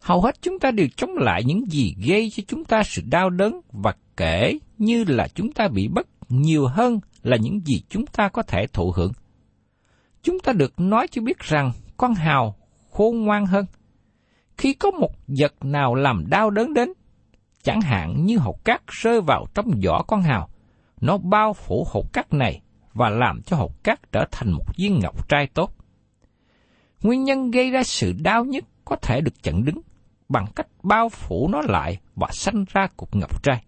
Hầu 0.00 0.22
hết 0.22 0.42
chúng 0.42 0.58
ta 0.58 0.70
đều 0.70 0.86
chống 0.96 1.10
lại 1.16 1.44
những 1.44 1.70
gì 1.70 1.94
gây 2.06 2.30
cho 2.32 2.42
chúng 2.48 2.64
ta 2.64 2.82
sự 2.82 3.02
đau 3.10 3.30
đớn 3.30 3.60
và 3.72 3.94
kể 4.16 4.58
như 4.78 5.04
là 5.04 5.28
chúng 5.34 5.52
ta 5.52 5.68
bị 5.68 5.88
bất 5.88 6.06
nhiều 6.28 6.66
hơn 6.66 7.00
là 7.22 7.36
những 7.36 7.60
gì 7.64 7.82
chúng 7.88 8.06
ta 8.06 8.28
có 8.28 8.42
thể 8.42 8.66
thụ 8.72 8.92
hưởng. 8.96 9.12
Chúng 10.22 10.40
ta 10.40 10.52
được 10.52 10.80
nói 10.80 11.06
cho 11.10 11.22
biết 11.22 11.38
rằng 11.38 11.72
con 11.96 12.14
hào 12.14 12.56
khôn 12.90 13.20
ngoan 13.20 13.46
hơn. 13.46 13.66
Khi 14.58 14.74
có 14.74 14.90
một 14.90 15.10
vật 15.40 15.54
nào 15.64 15.94
làm 15.94 16.24
đau 16.30 16.50
đớn 16.50 16.74
đến, 16.74 16.92
chẳng 17.62 17.80
hạn 17.80 18.26
như 18.26 18.38
hột 18.38 18.64
cát 18.64 18.82
rơi 18.86 19.20
vào 19.20 19.46
trong 19.54 19.80
vỏ 19.84 20.02
con 20.02 20.22
hào, 20.22 20.48
nó 21.00 21.18
bao 21.18 21.52
phủ 21.52 21.86
hột 21.90 22.12
cát 22.12 22.32
này 22.32 22.60
và 22.92 23.10
làm 23.10 23.42
cho 23.42 23.56
hột 23.56 23.84
cát 23.84 24.12
trở 24.12 24.24
thành 24.32 24.52
một 24.52 24.64
viên 24.76 24.98
ngọc 24.98 25.28
trai 25.28 25.46
tốt. 25.46 25.74
Nguyên 27.02 27.24
nhân 27.24 27.50
gây 27.50 27.70
ra 27.70 27.82
sự 27.82 28.12
đau 28.12 28.44
nhất 28.44 28.64
có 28.84 28.96
thể 28.96 29.20
được 29.20 29.42
chặn 29.42 29.64
đứng 29.64 29.80
bằng 30.28 30.46
cách 30.56 30.66
bao 30.82 31.08
phủ 31.08 31.48
nó 31.48 31.62
lại 31.62 31.98
và 32.16 32.28
sanh 32.32 32.64
ra 32.72 32.86
cục 32.96 33.16
ngọc 33.16 33.42
trai. 33.42 33.64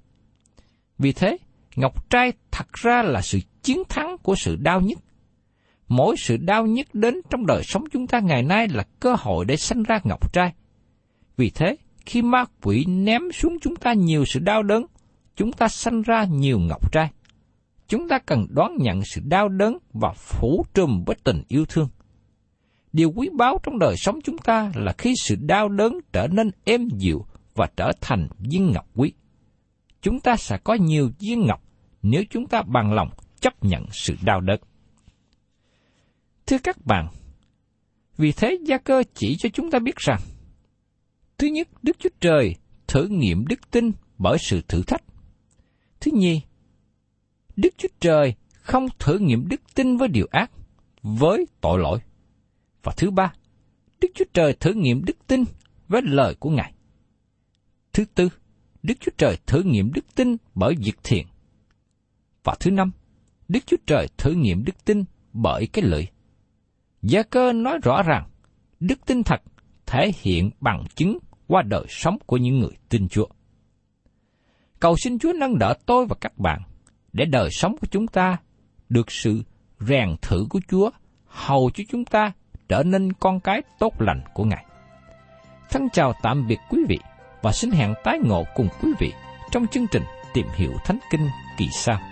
Vì 0.99 1.13
thế, 1.13 1.39
ngọc 1.77 2.11
trai 2.11 2.33
thật 2.51 2.73
ra 2.73 3.03
là 3.03 3.23
sự 3.23 3.39
chiến 3.63 3.83
thắng 3.89 4.17
của 4.23 4.35
sự 4.35 4.57
đau 4.57 4.81
nhất. 4.81 4.99
Mỗi 5.89 6.17
sự 6.19 6.37
đau 6.37 6.67
nhất 6.67 6.87
đến 6.93 7.21
trong 7.31 7.47
đời 7.47 7.63
sống 7.65 7.85
chúng 7.93 8.07
ta 8.07 8.21
ngày 8.21 8.43
nay 8.43 8.69
là 8.69 8.85
cơ 9.01 9.15
hội 9.19 9.45
để 9.45 9.57
sanh 9.57 9.83
ra 9.83 10.01
ngọc 10.05 10.33
trai. 10.33 10.53
Vì 11.37 11.51
thế, 11.51 11.77
khi 12.07 12.23
ma 12.23 12.45
quỷ 12.63 12.85
ném 12.85 13.23
xuống 13.33 13.57
chúng 13.63 13.77
ta 13.77 13.93
nhiều 13.93 14.25
sự 14.25 14.41
đau 14.41 14.63
đớn, 14.63 14.87
chúng 15.37 15.53
ta 15.53 15.69
sanh 15.69 16.03
ra 16.03 16.25
nhiều 16.25 16.59
ngọc 16.59 16.93
trai 16.93 17.11
chúng 17.93 18.09
ta 18.09 18.19
cần 18.19 18.47
đón 18.51 18.73
nhận 18.79 19.01
sự 19.05 19.21
đau 19.25 19.49
đớn 19.49 19.79
và 19.93 20.13
phủ 20.13 20.65
trùm 20.75 21.05
với 21.07 21.17
tình 21.25 21.43
yêu 21.49 21.65
thương. 21.69 21.89
Điều 22.93 23.13
quý 23.17 23.29
báu 23.33 23.59
trong 23.63 23.79
đời 23.79 23.95
sống 23.97 24.21
chúng 24.25 24.39
ta 24.39 24.73
là 24.75 24.93
khi 24.99 25.15
sự 25.23 25.37
đau 25.41 25.69
đớn 25.69 25.99
trở 26.13 26.27
nên 26.27 26.51
êm 26.65 26.89
dịu 26.99 27.27
và 27.55 27.67
trở 27.77 27.93
thành 28.01 28.29
viên 28.39 28.73
ngọc 28.73 28.87
quý. 28.95 29.13
Chúng 30.03 30.21
ta 30.21 30.37
sẽ 30.37 30.59
có 30.65 30.75
nhiều 30.75 31.11
viên 31.19 31.47
ngọc 31.47 31.63
nếu 32.03 32.23
chúng 32.31 32.47
ta 32.47 32.63
bằng 32.63 32.93
lòng 32.93 33.11
chấp 33.41 33.65
nhận 33.65 33.85
sự 33.93 34.15
đau 34.23 34.41
đớn. 34.41 34.61
Thưa 36.47 36.59
các 36.59 36.87
bạn, 36.87 37.09
vì 38.17 38.33
thế 38.33 38.59
gia 38.67 38.79
cơ 38.79 39.03
chỉ 39.15 39.37
cho 39.39 39.49
chúng 39.49 39.71
ta 39.71 39.79
biết 39.79 39.97
rằng, 39.97 40.21
thứ 41.43 41.49
nhất, 41.49 41.69
Đức 41.83 41.97
Chúa 41.99 42.11
Trời 42.21 42.55
thử 42.87 43.09
nghiệm 43.09 43.47
đức 43.47 43.71
tin 43.71 43.93
bởi 44.19 44.39
sự 44.41 44.63
thử 44.69 44.83
thách. 44.83 45.03
Thứ 46.01 46.11
nhì, 46.15 46.41
Đức 47.57 47.75
Chúa 47.79 47.89
Trời 48.01 48.35
không 48.53 48.87
thử 48.99 49.19
nghiệm 49.19 49.49
đức 49.49 49.61
tin 49.75 49.97
với 49.97 50.09
điều 50.09 50.27
ác, 50.31 50.51
với 51.03 51.47
tội 51.61 51.79
lỗi. 51.79 51.99
Và 52.83 52.93
thứ 52.97 53.11
ba, 53.11 53.33
Đức 54.01 54.09
Chúa 54.15 54.25
Trời 54.35 54.57
thử 54.61 54.73
nghiệm 54.73 55.05
đức 55.05 55.17
tin 55.27 55.45
với 55.89 56.03
lời 56.05 56.35
của 56.35 56.51
Ngài. 56.51 56.73
Thứ 57.93 58.05
tư, 58.15 58.29
Đức 58.83 58.95
Chúa 59.01 59.13
Trời 59.19 59.39
thử 59.47 59.63
nghiệm 59.63 59.93
đức 59.93 60.15
tin 60.15 60.37
bởi 60.55 60.75
việc 60.79 60.97
thiện. 61.03 61.27
Và 62.45 62.55
thứ 62.61 62.71
năm, 62.71 62.91
Đức 63.49 63.61
Chúa 63.67 63.77
Trời 63.87 64.09
thử 64.19 64.33
nghiệm 64.33 64.65
đức 64.65 64.85
tin 64.85 65.05
bởi 65.33 65.67
cái 65.67 65.85
lưỡi. 65.85 66.07
Gia 67.03 67.23
cơ 67.23 67.53
nói 67.53 67.79
rõ 67.83 68.03
rằng, 68.03 68.29
đức 68.81 69.07
tin 69.07 69.23
thật 69.23 69.43
thể 69.87 70.13
hiện 70.23 70.51
bằng 70.61 70.85
chứng 70.95 71.19
qua 71.53 71.63
đời 71.63 71.85
sống 71.89 72.19
của 72.27 72.37
những 72.37 72.59
người 72.59 72.77
tin 72.89 73.09
Chúa. 73.09 73.27
Cầu 74.81 74.97
xin 74.97 75.19
Chúa 75.19 75.33
nâng 75.33 75.59
đỡ 75.59 75.75
tôi 75.87 76.07
và 76.07 76.17
các 76.21 76.39
bạn 76.39 76.63
để 77.13 77.25
đời 77.25 77.49
sống 77.51 77.77
của 77.81 77.87
chúng 77.91 78.07
ta 78.07 78.37
được 78.89 79.11
sự 79.11 79.43
rèn 79.81 80.17
thử 80.23 80.47
của 80.51 80.61
Chúa, 80.69 80.91
hầu 81.27 81.71
cho 81.75 81.85
chúng 81.91 82.05
ta 82.05 82.33
trở 82.69 82.83
nên 82.83 83.13
con 83.13 83.41
cái 83.41 83.63
tốt 83.79 84.01
lành 84.01 84.21
của 84.35 84.45
Ngài. 84.45 84.65
Thân 85.71 85.89
chào 85.93 86.13
tạm 86.23 86.47
biệt 86.47 86.59
quý 86.71 86.79
vị 86.89 86.99
và 87.43 87.53
xin 87.53 87.71
hẹn 87.71 87.95
tái 88.05 88.19
ngộ 88.25 88.45
cùng 88.55 88.69
quý 88.83 88.91
vị 88.99 89.13
trong 89.51 89.67
chương 89.67 89.87
trình 89.91 90.03
Tìm 90.35 90.47
hiểu 90.57 90.73
Thánh 90.85 90.99
Kinh 91.11 91.29
kỳ 91.59 91.67
sau. 91.73 92.12